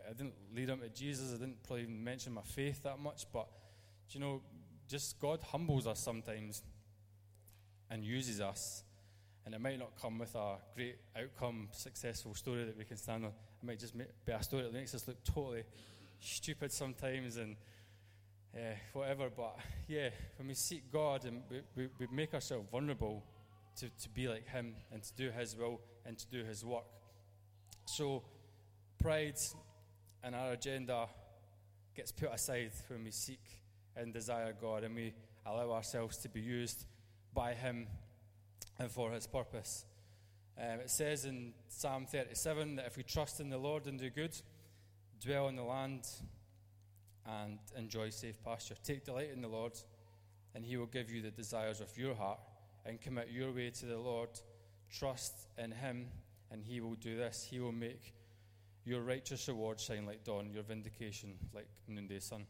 I 0.08 0.12
didn't 0.12 0.34
lead 0.54 0.68
him 0.68 0.80
to 0.80 0.88
Jesus. 0.88 1.30
I 1.30 1.38
didn't 1.38 1.62
probably 1.62 1.86
mention 1.86 2.32
my 2.32 2.42
faith 2.42 2.82
that 2.82 2.98
much, 2.98 3.26
but 3.32 3.48
you 4.10 4.20
know, 4.20 4.42
just 4.88 5.18
God 5.20 5.40
humbles 5.42 5.86
us 5.86 6.00
sometimes 6.00 6.62
and 7.90 8.04
uses 8.04 8.40
us. 8.40 8.84
And 9.44 9.54
it 9.54 9.60
might 9.60 9.78
not 9.78 9.90
come 10.00 10.18
with 10.18 10.34
a 10.34 10.56
great 10.74 10.96
outcome, 11.16 11.68
successful 11.72 12.34
story 12.34 12.64
that 12.64 12.76
we 12.78 12.84
can 12.84 12.96
stand 12.96 13.24
on. 13.24 13.30
It 13.30 13.66
might 13.66 13.78
just 13.78 13.94
be 13.96 14.32
a 14.32 14.42
story 14.42 14.62
that 14.62 14.72
makes 14.72 14.94
us 14.94 15.06
look 15.06 15.22
totally 15.24 15.64
stupid 16.20 16.72
sometimes 16.72 17.36
and 17.36 17.56
uh, 18.54 18.74
whatever. 18.92 19.28
But 19.34 19.58
yeah, 19.86 20.08
when 20.38 20.48
we 20.48 20.54
seek 20.54 20.90
God 20.90 21.24
and 21.24 21.42
we, 21.50 21.60
we, 21.76 21.88
we 21.98 22.06
make 22.10 22.32
ourselves 22.32 22.66
vulnerable 22.70 23.22
to, 23.80 23.88
to 23.88 24.08
be 24.08 24.28
like 24.28 24.48
Him 24.48 24.74
and 24.92 25.02
to 25.02 25.14
do 25.14 25.30
His 25.30 25.56
will 25.56 25.80
and 26.06 26.16
to 26.18 26.26
do 26.28 26.44
His 26.44 26.64
work. 26.64 26.84
So, 27.86 28.22
pride 28.98 29.36
and 30.24 30.34
our 30.34 30.52
agenda 30.52 31.06
gets 31.94 32.10
put 32.10 32.32
aside 32.32 32.72
when 32.88 33.04
we 33.04 33.10
seek 33.10 33.60
and 33.96 34.12
desire 34.12 34.54
God 34.58 34.82
and 34.82 34.94
we 34.94 35.12
allow 35.46 35.72
ourselves 35.72 36.16
to 36.18 36.28
be 36.28 36.40
used 36.40 36.87
by 37.34 37.52
Him 37.52 37.87
and 38.78 38.90
for 38.90 39.12
His 39.12 39.26
purpose. 39.26 39.84
Um, 40.58 40.80
it 40.80 40.90
says 40.90 41.24
in 41.26 41.52
Psalm 41.68 42.06
37 42.06 42.76
that 42.76 42.87
if 42.87 42.96
we 42.96 43.02
trust 43.02 43.40
in 43.40 43.50
the 43.50 43.58
Lord 43.58 43.87
and 43.87 43.98
do 43.98 44.08
good, 44.08 44.34
dwell 45.20 45.48
in 45.48 45.56
the 45.56 45.62
land, 45.62 46.06
and 47.26 47.58
enjoy 47.76 48.10
safe 48.10 48.42
pasture, 48.42 48.74
take 48.82 49.04
delight 49.04 49.30
in 49.32 49.40
the 49.40 49.48
Lord, 49.48 49.72
and 50.54 50.64
He 50.64 50.76
will 50.76 50.87
give 50.87 51.10
you 51.10 51.22
the 51.22 51.30
desires 51.30 51.80
of 51.80 51.96
your 51.96 52.14
heart, 52.14 52.38
and 52.87 53.00
commit 53.00 53.30
your 53.30 53.50
way 53.52 53.70
to 53.70 53.87
the 53.87 53.98
Lord. 53.98 54.28
Trust 54.90 55.48
in 55.58 55.72
Him, 55.72 56.06
and 56.50 56.62
He 56.62 56.80
will 56.80 56.94
do 56.94 57.16
this. 57.16 57.46
He 57.50 57.60
will 57.60 57.72
make 57.72 58.12
your 58.84 59.00
righteous 59.00 59.48
reward 59.48 59.80
shine 59.80 60.06
like 60.06 60.24
dawn, 60.24 60.50
your 60.52 60.62
vindication 60.62 61.34
like 61.54 61.68
noonday 61.88 62.20
sun. 62.20 62.46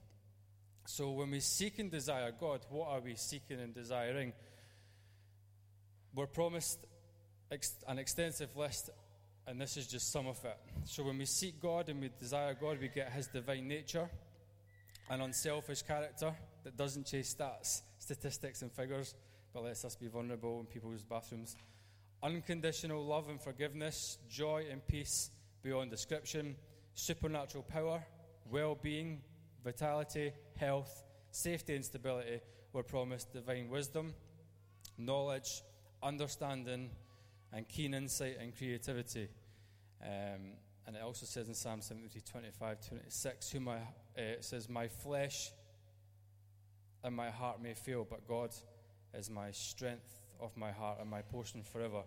So, 0.86 1.12
when 1.12 1.30
we 1.30 1.40
seek 1.40 1.78
and 1.78 1.90
desire 1.90 2.32
God, 2.38 2.66
what 2.68 2.88
are 2.88 3.00
we 3.00 3.14
seeking 3.14 3.60
and 3.60 3.74
desiring? 3.74 4.32
We're 6.14 6.26
promised 6.26 6.78
ex- 7.50 7.82
an 7.88 7.98
extensive 7.98 8.54
list, 8.56 8.90
and 9.46 9.60
this 9.60 9.76
is 9.76 9.86
just 9.86 10.12
some 10.12 10.26
of 10.26 10.44
it. 10.44 10.58
So, 10.84 11.04
when 11.04 11.18
we 11.18 11.24
seek 11.24 11.60
God 11.60 11.88
and 11.88 12.00
we 12.00 12.10
desire 12.18 12.54
God, 12.60 12.78
we 12.80 12.88
get 12.88 13.12
His 13.12 13.28
divine 13.28 13.66
nature, 13.66 14.10
an 15.08 15.20
unselfish 15.20 15.82
character 15.82 16.34
that 16.64 16.76
doesn't 16.76 17.06
chase 17.06 17.34
stats, 17.34 17.80
statistics, 17.98 18.60
and 18.60 18.70
figures, 18.72 19.14
but 19.54 19.62
lets 19.62 19.84
us 19.84 19.96
be 19.96 20.08
vulnerable 20.08 20.60
in 20.60 20.66
people's 20.66 21.02
bathrooms. 21.02 21.56
Unconditional 22.22 23.04
love 23.04 23.28
and 23.28 23.40
forgiveness, 23.40 24.18
joy 24.28 24.64
and 24.70 24.86
peace 24.86 25.30
beyond 25.64 25.90
description, 25.90 26.54
supernatural 26.94 27.64
power, 27.64 28.04
well 28.50 28.78
being, 28.80 29.22
vitality, 29.64 30.30
health, 30.56 31.02
safety, 31.30 31.74
and 31.74 31.84
stability. 31.84 32.40
We're 32.72 32.82
promised 32.82 33.32
divine 33.32 33.70
wisdom, 33.70 34.14
knowledge, 34.98 35.62
understanding, 36.02 36.90
and 37.52 37.66
keen 37.66 37.94
insight 37.94 38.36
and 38.40 38.56
creativity. 38.56 39.28
Um, 40.02 40.52
and 40.86 40.96
it 40.96 41.02
also 41.02 41.24
says 41.24 41.48
in 41.48 41.54
Psalm 41.54 41.80
73, 41.80 42.20
25, 42.20 42.88
26, 42.88 43.50
who 43.50 43.60
my, 43.60 43.76
uh, 43.76 43.78
it 44.16 44.44
says, 44.44 44.68
My 44.68 44.86
flesh 44.86 45.50
and 47.02 47.16
my 47.16 47.30
heart 47.30 47.62
may 47.62 47.72
fail, 47.72 48.06
but 48.08 48.28
God 48.28 48.50
is 49.14 49.30
my 49.30 49.50
strength 49.50 50.20
of 50.40 50.54
my 50.58 50.72
heart 50.72 50.98
and 51.00 51.08
my 51.08 51.22
portion 51.22 51.62
forever. 51.62 52.02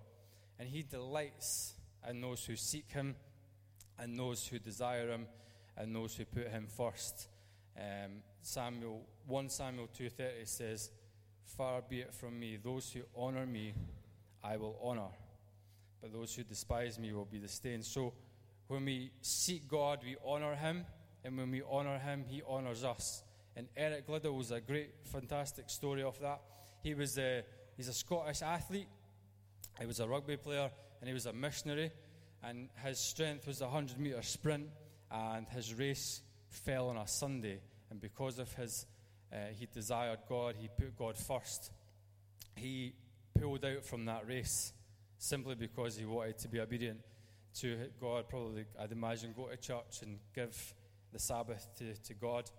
And 0.59 0.69
he 0.69 0.83
delights 0.83 1.73
in 2.07 2.21
those 2.21 2.45
who 2.45 2.55
seek 2.55 2.91
him, 2.91 3.15
and 3.99 4.17
those 4.17 4.47
who 4.47 4.59
desire 4.59 5.09
him, 5.09 5.27
and 5.75 5.95
those 5.95 6.15
who 6.15 6.25
put 6.25 6.47
him 6.47 6.67
first. 6.67 7.27
Um, 7.77 8.23
Samuel 8.41 9.01
1 9.27 9.49
Samuel 9.49 9.87
2:30 9.87 10.47
says, 10.47 10.91
Far 11.45 11.81
be 11.81 12.01
it 12.01 12.13
from 12.13 12.39
me, 12.39 12.57
those 12.57 12.91
who 12.91 13.01
honor 13.15 13.45
me, 13.45 13.73
I 14.43 14.57
will 14.57 14.77
honor, 14.81 15.09
but 16.01 16.11
those 16.11 16.35
who 16.35 16.43
despise 16.43 16.99
me 16.99 17.13
will 17.13 17.25
be 17.25 17.39
disdained. 17.39 17.85
So 17.85 18.13
when 18.67 18.85
we 18.85 19.11
seek 19.21 19.67
God, 19.67 19.99
we 20.03 20.17
honor 20.25 20.55
Him, 20.55 20.85
and 21.23 21.37
when 21.37 21.51
we 21.51 21.61
honor 21.69 21.97
Him, 21.99 22.25
He 22.27 22.41
honors 22.47 22.83
us. 22.83 23.23
And 23.55 23.67
Eric 23.75 24.07
Liddell 24.09 24.35
was 24.35 24.51
a 24.51 24.61
great, 24.61 24.91
fantastic 25.05 25.69
story 25.69 26.03
of 26.03 26.19
that. 26.19 26.41
He 26.83 26.93
was 26.93 27.17
a, 27.17 27.43
he's 27.75 27.87
a 27.87 27.93
Scottish 27.93 28.41
athlete. 28.41 28.87
He 29.79 29.85
was 29.85 29.99
a 29.99 30.07
rugby 30.07 30.37
player, 30.37 30.69
and 30.99 31.07
he 31.07 31.13
was 31.13 31.25
a 31.25 31.33
missionary. 31.33 31.91
And 32.43 32.69
his 32.83 32.99
strength 32.99 33.47
was 33.47 33.61
a 33.61 33.65
100 33.65 33.99
metre 33.99 34.21
sprint, 34.21 34.69
and 35.11 35.47
his 35.49 35.73
race 35.73 36.21
fell 36.49 36.89
on 36.89 36.97
a 36.97 37.07
Sunday. 37.07 37.59
And 37.89 37.99
because 37.99 38.39
of 38.39 38.53
his 38.53 38.85
uh, 39.31 39.37
he 39.57 39.67
desired 39.73 40.19
God, 40.27 40.55
he 40.57 40.69
put 40.69 40.97
God 40.97 41.17
first. 41.17 41.71
He 42.55 42.93
pulled 43.39 43.65
out 43.65 43.83
from 43.83 44.05
that 44.05 44.27
race 44.27 44.73
simply 45.17 45.55
because 45.55 45.97
he 45.97 46.05
wanted 46.05 46.37
to 46.39 46.47
be 46.47 46.59
obedient 46.59 46.99
to 47.59 47.89
God. 47.99 48.29
Probably, 48.29 48.65
I'd 48.79 48.91
imagine, 48.91 49.33
go 49.35 49.47
to 49.47 49.57
church 49.57 50.01
and 50.01 50.19
give 50.33 50.73
the 51.11 51.19
Sabbath 51.19 51.67
to, 51.79 51.93
to 51.93 52.13
God. 52.13 52.49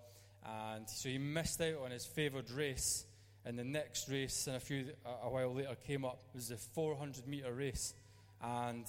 And 0.45 0.89
so 0.89 1.09
he 1.09 1.19
missed 1.19 1.61
out 1.61 1.83
on 1.85 1.91
his 1.91 2.05
favoured 2.05 2.51
race. 2.51 3.07
And 3.45 3.59
the 3.59 3.65
next 3.65 4.11
race, 4.11 4.47
and 4.47 4.57
a 4.57 4.61
few 4.61 4.91
a 5.23 5.31
while 5.31 5.55
later, 5.55 5.75
came 5.87 6.05
up 6.05 6.19
was 6.35 6.49
the 6.49 6.57
400 6.57 7.27
metre 7.27 7.53
race, 7.53 7.95
and 8.43 8.85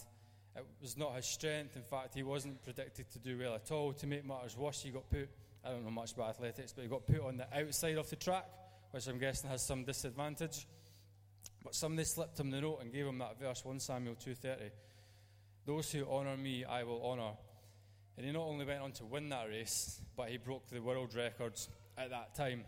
it 0.55 0.65
was 0.81 0.97
not 0.97 1.15
his 1.15 1.25
strength. 1.25 1.75
In 1.75 1.83
fact, 1.83 2.13
he 2.15 2.23
wasn't 2.23 2.63
predicted 2.63 3.09
to 3.11 3.19
do 3.19 3.37
well 3.37 3.55
at 3.55 3.71
all. 3.71 3.93
To 3.93 4.07
make 4.07 4.25
matters 4.25 4.57
worse, 4.57 4.81
he 4.81 4.89
got 4.89 5.09
put 5.09 5.29
I 5.63 5.71
don't 5.71 5.83
know 5.83 5.91
much 5.91 6.13
about 6.13 6.29
athletics, 6.29 6.73
but 6.73 6.83
he 6.83 6.87
got 6.87 7.05
put 7.05 7.21
on 7.21 7.37
the 7.37 7.57
outside 7.57 7.97
of 7.97 8.09
the 8.09 8.15
track, 8.15 8.45
which 8.91 9.07
I'm 9.07 9.19
guessing 9.19 9.49
has 9.49 9.65
some 9.65 9.83
disadvantage. 9.83 10.65
But 11.63 11.75
somebody 11.75 12.05
slipped 12.05 12.39
him 12.39 12.49
the 12.49 12.61
note 12.61 12.79
and 12.81 12.93
gave 12.93 13.05
him 13.05 13.17
that 13.17 13.39
verse, 13.39 13.65
1 13.65 13.79
Samuel 13.79 14.15
2.30. 14.15 14.71
Those 15.65 15.91
who 15.91 16.05
honour 16.05 16.37
me, 16.37 16.63
I 16.63 16.83
will 16.83 17.05
honour. 17.05 17.31
And 18.15 18.25
he 18.25 18.31
not 18.31 18.43
only 18.43 18.65
went 18.65 18.81
on 18.81 18.91
to 18.93 19.05
win 19.05 19.29
that 19.29 19.49
race, 19.49 20.01
but 20.15 20.29
he 20.29 20.37
broke 20.37 20.67
the 20.69 20.81
world 20.81 21.13
records 21.13 21.69
at 21.97 22.09
that 22.09 22.35
time. 22.35 22.63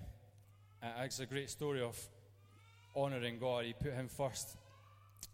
Uh, 0.84 0.88
it's 1.04 1.20
a 1.20 1.26
great 1.26 1.50
story 1.50 1.82
of 1.82 1.98
honouring 2.96 3.40
God. 3.40 3.66
He 3.66 3.74
put 3.74 3.94
him 3.94 4.10
first, 4.10 4.58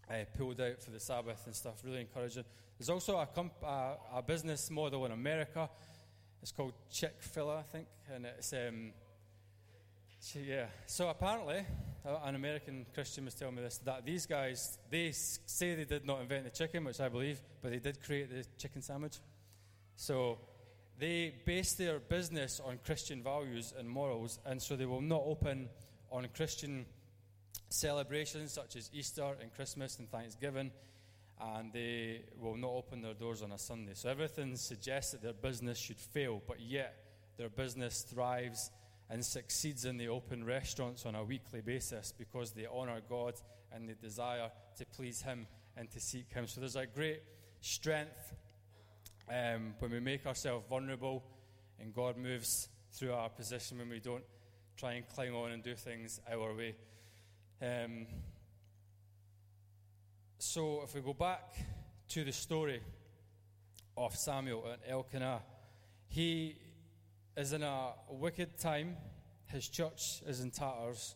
uh, 0.10 0.14
pulled 0.38 0.62
out 0.62 0.82
for 0.82 0.92
the 0.92 1.00
Sabbath 1.00 1.44
and 1.46 1.56
stuff, 1.56 1.76
really 1.84 2.02
encouraging. 2.02 2.44
There's 2.78 2.90
also 2.90 3.18
a, 3.18 3.26
comp- 3.26 3.64
uh, 3.64 3.96
a 4.16 4.22
business 4.22 4.70
model 4.70 5.06
in 5.06 5.12
America. 5.12 5.70
It's 6.42 6.52
called 6.52 6.74
Chick 6.92 7.16
fil 7.20 7.50
A, 7.50 7.58
I 7.58 7.64
think. 7.64 7.88
And 8.14 8.26
it's, 8.26 8.54
um, 8.54 8.92
yeah. 10.36 10.68
So 10.86 11.10
apparently, 11.10 11.66
an 12.24 12.36
American 12.36 12.86
Christian 12.94 13.26
was 13.26 13.34
telling 13.34 13.56
me 13.56 13.62
this 13.62 13.80
that 13.80 14.06
these 14.06 14.26
guys, 14.26 14.78
they 14.90 15.12
say 15.12 15.76
they 15.76 15.86
did 15.86 16.06
not 16.06 16.22
invent 16.22 16.46
the 16.46 16.50
chicken, 16.50 16.84
which 16.84 17.00
I 17.00 17.10
believe, 17.10 17.42
but 17.62 17.72
they 17.72 17.80
did 17.80 18.04
create 18.04 18.30
the 18.30 18.46
chicken 18.58 18.82
sandwich. 18.82 19.18
So 19.96 20.40
they 21.00 21.34
base 21.46 21.74
their 21.74 22.00
business 22.00 22.60
on 22.64 22.80
Christian 22.86 23.22
values 23.22 23.74
and 23.78 23.90
morals, 23.90 24.40
and 24.46 24.62
so 24.62 24.76
they 24.76 24.86
will 24.86 25.02
not 25.02 25.22
open 25.26 25.70
on 26.12 26.28
Christian 26.36 26.86
celebrations 27.70 28.54
such 28.54 28.76
as 28.76 28.90
Easter 28.94 29.36
and 29.42 29.54
Christmas 29.54 30.00
and 30.00 30.10
Thanksgiving, 30.10 30.72
and 31.40 31.72
they 31.72 32.22
will 32.40 32.56
not 32.56 32.72
open 32.72 33.02
their 33.02 33.14
doors 33.14 33.42
on 33.42 33.52
a 33.52 33.58
Sunday. 33.58 33.92
So 33.94 34.10
everything 34.10 34.56
suggests 34.56 35.12
that 35.12 35.22
their 35.22 35.34
business 35.34 35.78
should 35.78 36.00
fail, 36.00 36.42
but 36.48 36.60
yet 36.60 36.96
their 37.38 37.50
business 37.50 38.02
thrives 38.02 38.72
and 39.10 39.24
succeeds 39.24 39.86
in 39.86 39.98
the 39.98 40.08
open 40.08 40.44
restaurants 40.44 41.06
on 41.06 41.16
a 41.16 41.24
weekly 41.24 41.62
basis 41.62 42.14
because 42.18 42.52
they 42.52 42.66
honor 42.66 43.00
God 43.08 43.36
and 43.72 43.88
they 43.88 43.96
desire 44.02 44.50
to 44.78 44.86
please 44.86 45.22
Him 45.22 45.48
and 45.76 45.90
to 45.92 46.00
seek 46.00 46.34
Him. 46.34 46.48
So 46.48 46.60
there's 46.60 46.76
a 46.76 46.86
great 46.86 47.22
strength 47.62 48.34
um, 49.30 49.76
when 49.80 49.92
we 49.92 50.00
make 50.00 50.26
ourselves 50.26 50.66
vulnerable 50.70 51.24
and 51.80 51.94
God 51.94 52.18
moves 52.18 52.70
through 52.92 53.14
our 53.14 53.30
position 53.30 53.78
when 53.78 53.90
we 53.90 54.00
don't 54.00 54.24
try 54.76 54.94
and 54.94 55.08
climb 55.08 55.36
on 55.36 55.52
and 55.52 55.64
do 55.64 55.76
things 55.76 56.20
our 56.32 56.54
way. 56.54 56.76
Um, 57.60 58.06
so 60.38 60.82
if 60.84 60.94
we 60.94 61.02
go 61.02 61.14
back 61.14 61.56
to 62.10 62.24
the 62.24 62.32
story 62.32 62.82
of 63.98 64.16
Samuel 64.16 64.64
and 64.72 64.82
Elkanah, 64.88 65.42
he 66.08 66.56
is 67.36 67.54
in 67.54 67.64
a 67.64 67.94
wicked 68.10 68.60
time. 68.60 68.96
His 69.48 69.68
church 69.68 70.22
is 70.28 70.42
in 70.42 70.52
tatters. 70.52 71.16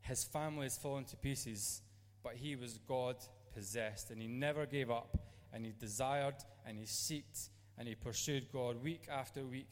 His 0.00 0.24
family 0.24 0.66
is 0.66 0.78
falling 0.78 1.04
to 1.06 1.16
pieces. 1.16 1.82
But 2.22 2.36
he 2.36 2.56
was 2.56 2.78
God 2.88 3.16
possessed 3.52 4.10
and 4.10 4.20
he 4.20 4.28
never 4.28 4.64
gave 4.64 4.90
up 4.90 5.18
and 5.52 5.66
he 5.66 5.72
desired 5.78 6.36
and 6.66 6.78
he 6.78 6.86
sought 6.86 7.50
and 7.76 7.86
he 7.86 7.94
pursued 7.94 8.50
God 8.50 8.82
week 8.82 9.08
after 9.10 9.44
week, 9.44 9.68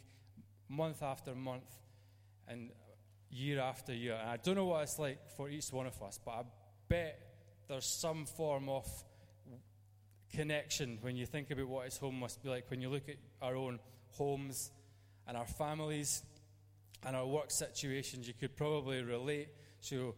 month 0.69 1.03
after 1.03 1.35
month, 1.35 1.79
and 2.47 2.71
year 3.31 3.61
after 3.61 3.95
year. 3.95 4.16
And 4.21 4.31
I 4.31 4.37
don't 4.37 4.57
know 4.57 4.66
what 4.66 4.83
it's 4.83 4.99
like 4.99 5.19
for 5.37 5.49
each 5.49 5.73
one 5.73 5.87
of 5.87 6.01
us, 6.03 6.19
but 6.25 6.31
I 6.33 6.43
bet 6.88 7.21
there's 7.69 7.87
some 7.87 8.27
form 8.27 8.69
of 8.69 8.87
connection 10.33 10.99
when 11.01 11.16
you 11.16 11.27
think 11.27 11.51
about 11.51 11.69
what 11.69 11.85
his 11.85 11.97
home 11.97 12.19
must 12.19 12.43
be 12.43 12.49
like, 12.49 12.71
when 12.71 12.81
you 12.81 12.88
look 12.88 13.09
at 13.09 13.16
our 13.43 13.57
own 13.57 13.79
homes 14.12 14.71
and 15.27 15.37
our 15.37 15.47
families 15.47 16.23
and 17.05 17.16
our 17.16 17.27
work 17.27 17.51
situations. 17.51 18.27
You 18.27 18.35
could 18.35 18.57
probably 18.57 19.03
relate 19.03 19.49
to, 19.88 20.14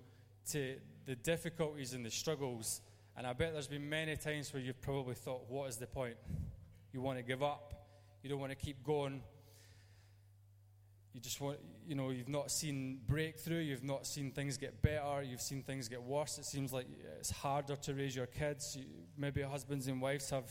to 0.50 0.76
the 1.06 1.14
difficulties 1.14 1.92
and 1.94 2.04
the 2.04 2.10
struggles. 2.10 2.80
And 3.16 3.26
I 3.26 3.32
bet 3.32 3.52
there's 3.52 3.68
been 3.68 3.88
many 3.88 4.16
times 4.16 4.52
where 4.52 4.62
you've 4.62 4.80
probably 4.80 5.14
thought, 5.14 5.44
what 5.48 5.68
is 5.68 5.76
the 5.76 5.86
point? 5.86 6.16
You 6.92 7.00
want 7.00 7.18
to 7.18 7.22
give 7.22 7.42
up. 7.42 7.74
You 8.22 8.30
don't 8.30 8.40
want 8.40 8.52
to 8.52 8.56
keep 8.56 8.82
going. 8.84 9.22
You 11.12 11.20
just 11.20 11.40
want, 11.40 11.58
you 11.86 11.94
know, 11.94 12.10
you've 12.10 12.28
not 12.28 12.50
seen 12.50 13.00
breakthrough. 13.06 13.60
You've 13.60 13.84
not 13.84 14.06
seen 14.06 14.30
things 14.30 14.56
get 14.56 14.80
better. 14.80 15.22
You've 15.22 15.42
seen 15.42 15.62
things 15.62 15.88
get 15.88 16.02
worse. 16.02 16.38
It 16.38 16.46
seems 16.46 16.72
like 16.72 16.86
it's 17.18 17.30
harder 17.30 17.76
to 17.76 17.94
raise 17.94 18.16
your 18.16 18.26
kids. 18.26 18.78
Maybe 19.18 19.42
husbands 19.42 19.88
and 19.88 20.00
wives 20.00 20.30
have 20.30 20.50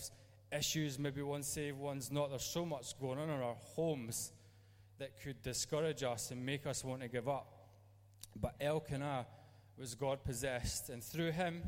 issues. 0.52 1.00
Maybe 1.00 1.21
one's 1.21 1.47
saved, 1.47 1.78
one's 1.78 2.12
not. 2.12 2.30
There's 2.30 2.43
so 2.43 2.65
much 2.65 3.00
going 3.00 3.17
on 3.17 3.30
in 3.30 3.41
our 3.41 3.56
homes 3.76 4.34
that 5.00 5.19
could 5.21 5.41
discourage 5.41 6.04
us 6.04 6.30
and 6.30 6.45
make 6.45 6.67
us 6.67 6.84
want 6.84 7.02
to 7.02 7.08
give 7.08 7.28
up. 7.28 7.69
But 8.39 8.56
Elkanah 8.62 9.26
was 9.78 9.95
God 9.95 10.24
possessed, 10.24 10.89
and 10.89 11.04
through 11.04 11.32
him, 11.32 11.63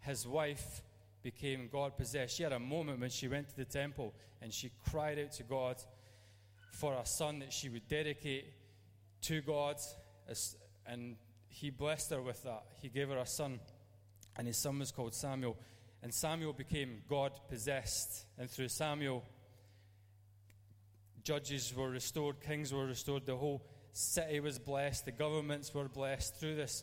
his 0.00 0.26
wife 0.26 0.82
became 1.22 1.68
God 1.70 1.96
possessed. 1.96 2.36
She 2.36 2.42
had 2.42 2.52
a 2.52 2.58
moment 2.58 2.98
when 3.00 3.10
she 3.10 3.28
went 3.28 3.48
to 3.50 3.56
the 3.56 3.64
temple 3.64 4.14
and 4.40 4.52
she 4.52 4.72
cried 4.90 5.18
out 5.20 5.32
to 5.32 5.44
God 5.44 5.76
for 6.72 6.94
a 6.94 7.06
son 7.06 7.38
that 7.38 7.52
she 7.52 7.68
would 7.68 7.86
dedicate 7.86 8.52
to 9.22 9.40
God, 9.40 9.76
and 10.86 11.16
he 11.48 11.70
blessed 11.70 12.10
her 12.10 12.20
with 12.20 12.42
that. 12.42 12.64
He 12.80 12.88
gave 12.88 13.08
her 13.08 13.18
a 13.18 13.26
son, 13.26 13.60
and 14.36 14.46
his 14.46 14.56
son 14.56 14.78
was 14.78 14.90
called 14.90 15.14
Samuel. 15.14 15.56
And 16.02 16.12
Samuel 16.12 16.52
became 16.52 17.02
God 17.08 17.32
possessed, 17.48 18.26
and 18.36 18.50
through 18.50 18.68
Samuel, 18.68 19.22
judges 21.22 21.72
were 21.76 21.90
restored, 21.90 22.40
kings 22.40 22.72
were 22.74 22.86
restored, 22.86 23.26
the 23.26 23.36
whole 23.36 23.64
city 23.92 24.40
was 24.40 24.58
blessed, 24.58 25.04
the 25.04 25.12
governments 25.12 25.72
were 25.72 25.88
blessed 25.88 26.40
through 26.40 26.56
this 26.56 26.82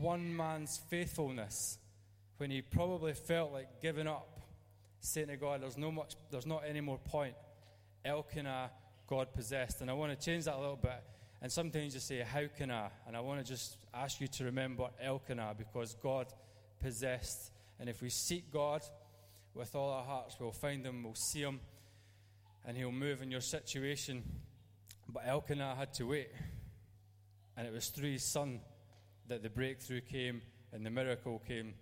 one 0.00 0.34
man's 0.34 0.80
faithfulness 0.88 1.78
when 2.38 2.50
he 2.50 2.62
probably 2.62 3.12
felt 3.12 3.52
like 3.52 3.80
giving 3.80 4.06
up, 4.06 4.40
saying 5.00 5.28
to 5.28 5.36
God, 5.36 5.62
There's 5.62 5.78
no 5.78 5.92
much 5.92 6.16
there's 6.30 6.46
not 6.46 6.62
any 6.66 6.80
more 6.80 6.98
point. 6.98 7.34
Elkanah, 8.04 8.70
God 9.06 9.32
possessed. 9.32 9.80
And 9.80 9.90
I 9.90 9.94
want 9.94 10.18
to 10.18 10.24
change 10.24 10.44
that 10.44 10.54
a 10.54 10.60
little 10.60 10.76
bit. 10.76 11.02
And 11.42 11.52
sometimes 11.52 11.94
you 11.94 12.00
say, 12.00 12.20
How 12.20 12.44
can 12.56 12.70
I? 12.70 12.88
And 13.06 13.16
I 13.16 13.20
want 13.20 13.44
to 13.44 13.46
just 13.46 13.76
ask 13.94 14.20
you 14.20 14.28
to 14.28 14.44
remember 14.44 14.88
Elkanah 15.00 15.54
because 15.56 15.94
God 16.02 16.26
possessed. 16.80 17.52
And 17.78 17.88
if 17.88 18.02
we 18.02 18.10
seek 18.10 18.52
God 18.52 18.82
with 19.54 19.74
all 19.74 19.90
our 19.90 20.04
hearts, 20.04 20.36
we'll 20.40 20.52
find 20.52 20.84
him, 20.84 21.02
we'll 21.02 21.14
see 21.14 21.42
him, 21.42 21.60
and 22.66 22.76
he'll 22.76 22.92
move 22.92 23.22
in 23.22 23.30
your 23.30 23.40
situation. 23.40 24.22
But 25.08 25.24
Elkanah 25.26 25.76
had 25.76 25.94
to 25.94 26.04
wait. 26.04 26.30
And 27.56 27.66
it 27.66 27.72
was 27.72 27.88
through 27.88 28.12
his 28.12 28.24
son 28.24 28.60
that 29.28 29.42
the 29.42 29.50
breakthrough 29.50 30.00
came 30.00 30.42
and 30.72 30.84
the 30.84 30.90
miracle 30.90 31.42
came. 31.46 31.74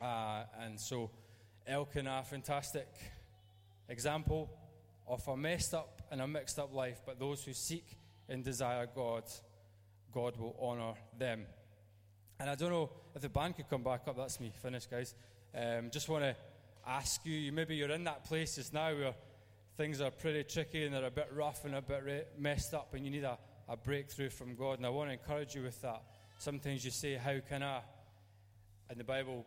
Uh, 0.00 0.44
and 0.60 0.78
so, 0.78 1.10
Elkanah, 1.66 2.22
fantastic 2.24 2.88
example 3.88 4.50
of 5.06 5.26
a 5.28 5.36
messed 5.36 5.74
up 5.74 5.95
and 6.10 6.20
a 6.20 6.26
mixed 6.26 6.58
up 6.58 6.74
life, 6.74 7.00
but 7.04 7.18
those 7.18 7.44
who 7.44 7.52
seek 7.52 7.96
and 8.28 8.44
desire 8.44 8.86
God, 8.94 9.24
God 10.12 10.36
will 10.36 10.56
honor 10.60 10.94
them. 11.18 11.46
And 12.38 12.50
I 12.50 12.54
don't 12.54 12.70
know 12.70 12.90
if 13.14 13.22
the 13.22 13.28
band 13.28 13.56
could 13.56 13.68
come 13.68 13.82
back 13.82 14.02
up. 14.06 14.16
That's 14.16 14.40
me. 14.40 14.52
Finished, 14.62 14.90
guys. 14.90 15.14
Um, 15.54 15.90
just 15.90 16.08
want 16.08 16.24
to 16.24 16.36
ask 16.86 17.24
you, 17.24 17.50
maybe 17.52 17.76
you're 17.76 17.90
in 17.90 18.04
that 18.04 18.24
place 18.24 18.56
just 18.56 18.74
now 18.74 18.94
where 18.94 19.14
things 19.76 20.00
are 20.00 20.10
pretty 20.10 20.44
tricky 20.44 20.84
and 20.84 20.94
they're 20.94 21.04
a 21.04 21.10
bit 21.10 21.28
rough 21.34 21.64
and 21.64 21.74
a 21.74 21.82
bit 21.82 22.32
messed 22.38 22.74
up, 22.74 22.94
and 22.94 23.04
you 23.04 23.10
need 23.10 23.24
a, 23.24 23.38
a 23.68 23.76
breakthrough 23.76 24.30
from 24.30 24.54
God. 24.54 24.78
And 24.78 24.86
I 24.86 24.90
want 24.90 25.08
to 25.08 25.14
encourage 25.14 25.54
you 25.54 25.62
with 25.62 25.80
that. 25.82 26.02
Sometimes 26.38 26.84
you 26.84 26.90
say, 26.90 27.14
How 27.14 27.38
can 27.48 27.62
I? 27.62 27.80
And 28.88 29.00
the 29.00 29.04
Bible 29.04 29.46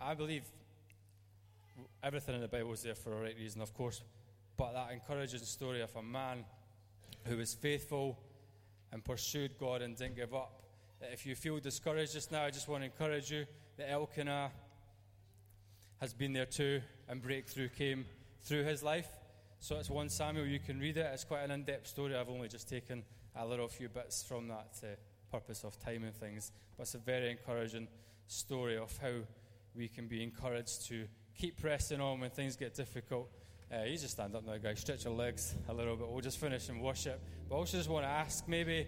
I 0.00 0.14
believe 0.14 0.44
everything 2.02 2.34
in 2.34 2.40
the 2.40 2.48
Bible 2.48 2.72
is 2.72 2.82
there 2.82 2.94
for 2.94 3.12
a 3.12 3.20
right 3.20 3.36
reason, 3.36 3.60
of 3.60 3.74
course, 3.74 4.02
but 4.56 4.72
that 4.74 4.92
encouraging 4.92 5.40
story 5.40 5.80
of 5.80 5.94
a 5.96 6.02
man 6.02 6.44
who 7.24 7.36
was 7.36 7.54
faithful 7.54 8.18
and 8.92 9.04
pursued 9.04 9.58
God 9.58 9.82
and 9.82 9.96
didn't 9.96 10.16
give 10.16 10.34
up. 10.34 10.62
If 11.00 11.26
you 11.26 11.34
feel 11.34 11.58
discouraged 11.58 12.12
just 12.12 12.30
now, 12.30 12.44
I 12.44 12.50
just 12.50 12.68
want 12.68 12.82
to 12.82 12.86
encourage 12.86 13.30
you 13.30 13.46
that 13.76 13.90
Elkanah 13.90 14.50
has 16.00 16.12
been 16.12 16.32
there 16.32 16.46
too, 16.46 16.80
and 17.08 17.22
breakthrough 17.22 17.68
came 17.68 18.04
through 18.42 18.64
his 18.64 18.82
life. 18.82 19.08
So 19.60 19.78
it's 19.78 19.88
1 19.88 20.08
Samuel, 20.08 20.46
you 20.46 20.58
can 20.58 20.80
read 20.80 20.96
it. 20.96 21.08
It's 21.12 21.24
quite 21.24 21.42
an 21.42 21.52
in 21.52 21.62
depth 21.62 21.86
story. 21.86 22.16
I've 22.16 22.28
only 22.28 22.48
just 22.48 22.68
taken 22.68 23.04
a 23.36 23.46
little 23.46 23.68
few 23.68 23.88
bits 23.88 24.22
from 24.22 24.48
that 24.48 24.80
uh, 24.82 24.86
purpose 25.30 25.64
of 25.64 25.78
time 25.78 26.04
and 26.04 26.14
things. 26.14 26.50
But 26.76 26.82
it's 26.82 26.94
a 26.94 26.98
very 26.98 27.30
encouraging 27.30 27.88
story 28.26 28.76
of 28.76 28.96
how 28.98 29.12
we 29.74 29.88
can 29.88 30.08
be 30.08 30.22
encouraged 30.22 30.86
to 30.88 31.06
keep 31.36 31.60
pressing 31.60 32.00
on 32.00 32.20
when 32.20 32.30
things 32.30 32.56
get 32.56 32.74
difficult. 32.74 33.30
Uh, 33.72 33.84
you 33.84 33.96
just 33.96 34.10
stand 34.10 34.36
up 34.36 34.44
now, 34.44 34.58
guys. 34.58 34.80
Stretch 34.80 35.04
your 35.04 35.14
legs 35.14 35.54
a 35.66 35.72
little 35.72 35.96
bit. 35.96 36.06
We'll 36.06 36.20
just 36.20 36.38
finish 36.38 36.68
in 36.68 36.80
worship. 36.80 37.22
But 37.48 37.54
I 37.54 37.58
also 37.58 37.78
just 37.78 37.88
want 37.88 38.04
to 38.04 38.10
ask 38.10 38.46
maybe 38.46 38.86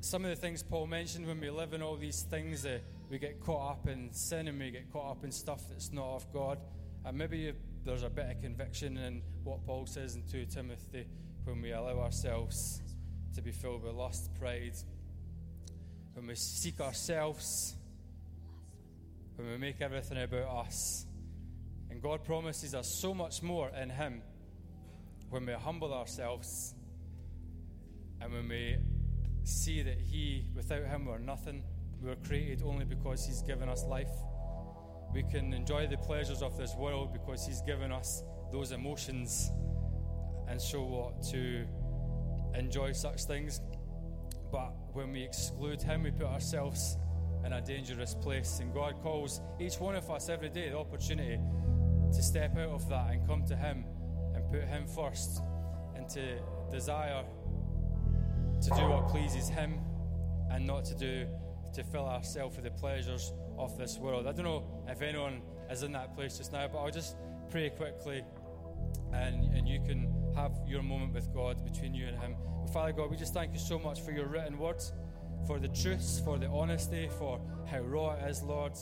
some 0.00 0.24
of 0.24 0.30
the 0.30 0.36
things 0.36 0.64
Paul 0.64 0.88
mentioned 0.88 1.24
when 1.24 1.40
we 1.40 1.48
live 1.48 1.74
in 1.74 1.82
all 1.82 1.96
these 1.96 2.22
things, 2.22 2.66
uh, 2.66 2.78
we 3.08 3.18
get 3.18 3.38
caught 3.38 3.70
up 3.70 3.88
in 3.88 4.12
sin 4.12 4.48
and 4.48 4.58
we 4.58 4.72
get 4.72 4.92
caught 4.92 5.12
up 5.12 5.22
in 5.22 5.30
stuff 5.30 5.62
that's 5.68 5.92
not 5.92 6.16
of 6.16 6.32
God. 6.32 6.58
And 7.04 7.16
maybe 7.16 7.52
there's 7.84 8.02
a 8.02 8.10
bit 8.10 8.28
of 8.28 8.42
conviction 8.42 8.96
in 8.96 9.22
what 9.44 9.64
Paul 9.64 9.86
says 9.86 10.16
in 10.16 10.24
2 10.24 10.46
Timothy 10.46 11.06
when 11.44 11.62
we 11.62 11.70
allow 11.70 12.00
ourselves 12.00 12.82
to 13.36 13.42
be 13.42 13.52
filled 13.52 13.84
with 13.84 13.94
lust, 13.94 14.34
pride, 14.40 14.74
when 16.14 16.26
we 16.26 16.34
seek 16.34 16.80
ourselves 16.80 17.76
when 19.36 19.50
we 19.50 19.56
make 19.56 19.80
everything 19.80 20.20
about 20.20 20.66
us. 20.66 21.06
God 22.04 22.22
promises 22.22 22.74
us 22.74 22.86
so 22.86 23.14
much 23.14 23.42
more 23.42 23.70
in 23.80 23.88
Him 23.88 24.20
when 25.30 25.46
we 25.46 25.54
humble 25.54 25.94
ourselves 25.94 26.74
and 28.20 28.30
when 28.30 28.46
we 28.46 28.76
see 29.42 29.80
that 29.80 29.98
He, 29.98 30.44
without 30.54 30.84
Him, 30.84 31.06
we're 31.06 31.16
nothing, 31.16 31.62
we 32.02 32.10
were 32.10 32.16
created 32.16 32.62
only 32.62 32.84
because 32.84 33.24
He's 33.24 33.40
given 33.40 33.70
us 33.70 33.84
life. 33.84 34.10
We 35.14 35.22
can 35.22 35.54
enjoy 35.54 35.86
the 35.86 35.96
pleasures 35.96 36.42
of 36.42 36.58
this 36.58 36.74
world 36.74 37.14
because 37.14 37.46
He's 37.46 37.62
given 37.62 37.90
us 37.90 38.22
those 38.52 38.72
emotions 38.72 39.50
and 40.46 40.60
so 40.60 40.82
what 40.82 41.22
to 41.30 41.64
enjoy 42.54 42.92
such 42.92 43.24
things. 43.24 43.62
But 44.52 44.74
when 44.92 45.10
we 45.10 45.22
exclude 45.22 45.80
Him, 45.80 46.02
we 46.02 46.10
put 46.10 46.26
ourselves 46.26 46.98
in 47.46 47.54
a 47.54 47.62
dangerous 47.62 48.14
place. 48.14 48.58
And 48.60 48.74
God 48.74 48.96
calls 49.02 49.40
each 49.58 49.76
one 49.76 49.96
of 49.96 50.10
us 50.10 50.28
every 50.28 50.50
day 50.50 50.68
the 50.68 50.76
opportunity 50.76 51.38
to 52.14 52.22
step 52.22 52.56
out 52.56 52.70
of 52.70 52.88
that 52.88 53.10
and 53.10 53.26
come 53.26 53.44
to 53.46 53.56
Him 53.56 53.84
and 54.34 54.50
put 54.50 54.64
Him 54.64 54.86
first 54.86 55.42
and 55.94 56.08
to 56.10 56.38
desire 56.70 57.24
to 58.62 58.70
do 58.70 58.88
what 58.88 59.08
pleases 59.08 59.48
Him 59.48 59.80
and 60.50 60.66
not 60.66 60.84
to 60.86 60.94
do 60.94 61.26
to 61.74 61.82
fill 61.82 62.06
ourselves 62.06 62.56
with 62.56 62.64
the 62.64 62.70
pleasures 62.70 63.32
of 63.58 63.76
this 63.76 63.98
world. 63.98 64.26
I 64.26 64.32
don't 64.32 64.44
know 64.44 64.64
if 64.88 65.02
anyone 65.02 65.42
is 65.70 65.82
in 65.82 65.92
that 65.92 66.14
place 66.14 66.38
just 66.38 66.52
now, 66.52 66.68
but 66.68 66.78
I'll 66.78 66.90
just 66.90 67.16
pray 67.50 67.70
quickly 67.70 68.22
and, 69.12 69.54
and 69.54 69.68
you 69.68 69.80
can 69.80 70.12
have 70.34 70.52
your 70.66 70.82
moment 70.82 71.14
with 71.14 71.32
God 71.32 71.64
between 71.64 71.94
you 71.94 72.06
and 72.06 72.18
Him. 72.18 72.36
Father 72.72 72.92
God, 72.92 73.10
we 73.10 73.16
just 73.16 73.34
thank 73.34 73.52
you 73.52 73.58
so 73.58 73.78
much 73.78 74.00
for 74.02 74.12
your 74.12 74.26
written 74.26 74.58
words, 74.58 74.92
for 75.46 75.58
the 75.58 75.68
truths, 75.68 76.20
for 76.24 76.38
the 76.38 76.46
honesty, 76.46 77.08
for 77.18 77.40
how 77.66 77.80
raw 77.80 78.14
it 78.14 78.28
is, 78.28 78.42
Lord, 78.42 78.72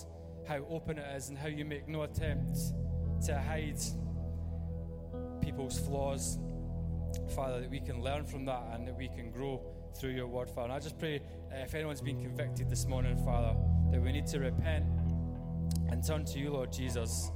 how 0.46 0.64
open 0.70 0.98
it 0.98 1.16
is, 1.16 1.28
and 1.28 1.38
how 1.38 1.48
you 1.48 1.64
make 1.64 1.88
no 1.88 2.02
attempt 2.02 2.58
to 3.26 3.38
hide 3.38 3.80
people's 5.40 5.78
flaws. 5.78 6.38
Father, 7.34 7.60
that 7.60 7.70
we 7.70 7.80
can 7.80 8.02
learn 8.02 8.24
from 8.24 8.44
that 8.46 8.62
and 8.72 8.86
that 8.88 8.96
we 8.96 9.08
can 9.08 9.30
grow 9.30 9.62
through 9.98 10.10
your 10.10 10.26
word, 10.26 10.48
Father. 10.48 10.64
And 10.64 10.72
I 10.72 10.78
just 10.78 10.98
pray 10.98 11.20
uh, 11.52 11.56
if 11.56 11.74
anyone's 11.74 12.00
been 12.00 12.22
convicted 12.22 12.70
this 12.70 12.86
morning, 12.86 13.16
Father, 13.24 13.54
that 13.90 14.00
we 14.00 14.12
need 14.12 14.26
to 14.28 14.38
repent 14.38 14.84
and 15.90 16.04
turn 16.04 16.24
to 16.24 16.38
you, 16.38 16.50
Lord 16.50 16.72
Jesus, 16.72 17.30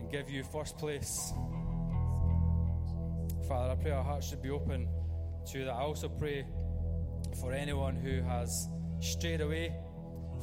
and 0.00 0.10
give 0.10 0.28
you 0.28 0.42
first 0.42 0.76
place. 0.76 1.32
Father, 3.46 3.72
I 3.72 3.74
pray 3.76 3.92
our 3.92 4.04
hearts 4.04 4.28
should 4.28 4.42
be 4.42 4.50
open 4.50 4.88
to 5.52 5.64
that. 5.64 5.70
I 5.70 5.82
also 5.82 6.08
pray 6.08 6.44
for 7.40 7.52
anyone 7.52 7.96
who 7.96 8.20
has 8.22 8.68
strayed 9.00 9.40
away 9.40 9.72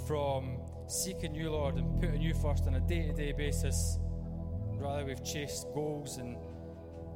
from 0.08 0.58
seeking 0.88 1.36
you, 1.36 1.52
Lord, 1.52 1.76
and 1.76 2.00
putting 2.00 2.22
you 2.22 2.34
first 2.34 2.66
on 2.68 2.76
a 2.76 2.80
day 2.80 3.08
to 3.08 3.14
day 3.14 3.32
basis. 3.32 4.00
Rather, 4.80 5.06
we've 5.06 5.24
chased 5.24 5.68
goals 5.74 6.18
and 6.18 6.38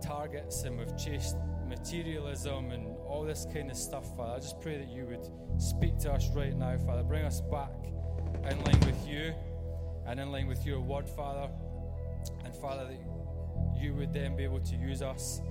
targets 0.02 0.64
and 0.64 0.78
we've 0.78 0.98
chased 0.98 1.36
materialism 1.68 2.72
and 2.72 2.88
all 3.08 3.24
this 3.24 3.46
kind 3.54 3.70
of 3.70 3.78
stuff, 3.78 4.06
Father. 4.16 4.34
I 4.34 4.40
just 4.40 4.60
pray 4.62 4.78
that 4.78 4.90
you 4.90 5.06
would 5.06 5.62
speak 5.62 5.98
to 6.00 6.12
us 6.12 6.28
right 6.36 6.56
now, 6.56 6.78
Father. 6.78 7.04
Bring 7.04 7.26
us 7.26 7.42
back 7.42 7.72
in 8.50 8.64
line 8.64 8.80
with 8.82 9.08
you 9.08 9.34
and 10.08 10.20
in 10.20 10.32
line 10.32 10.48
with 10.48 10.66
your 10.66 10.80
word, 10.80 11.08
Father. 11.10 11.52
And 12.44 12.56
Father, 12.56 12.86
that 12.86 13.00
you 13.80 13.94
would 13.96 14.14
then 14.14 14.36
be 14.36 14.44
able 14.44 14.62
to 14.62 14.76
use 14.76 15.02
us. 15.02 15.42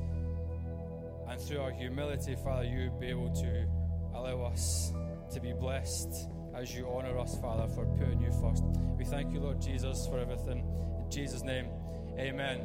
And 1.29 1.41
through 1.41 1.61
our 1.61 1.71
humility, 1.71 2.37
Father, 2.43 2.65
you 2.65 2.91
would 2.91 3.01
be 3.01 3.09
able 3.09 3.31
to 3.35 3.67
allow 4.15 4.45
us 4.45 4.93
to 5.33 5.41
be 5.41 5.53
blessed 5.53 6.29
as 6.55 6.75
you 6.75 6.89
honor 6.89 7.19
us, 7.19 7.39
Father, 7.41 7.69
for 7.75 7.85
putting 7.99 8.21
you 8.21 8.33
first. 8.41 8.65
We 8.97 9.05
thank 9.05 9.33
you, 9.33 9.41
Lord 9.41 9.61
Jesus, 9.61 10.07
for 10.07 10.19
everything. 10.19 10.65
In 11.05 11.11
Jesus' 11.11 11.43
name, 11.43 11.67
amen. 12.19 12.61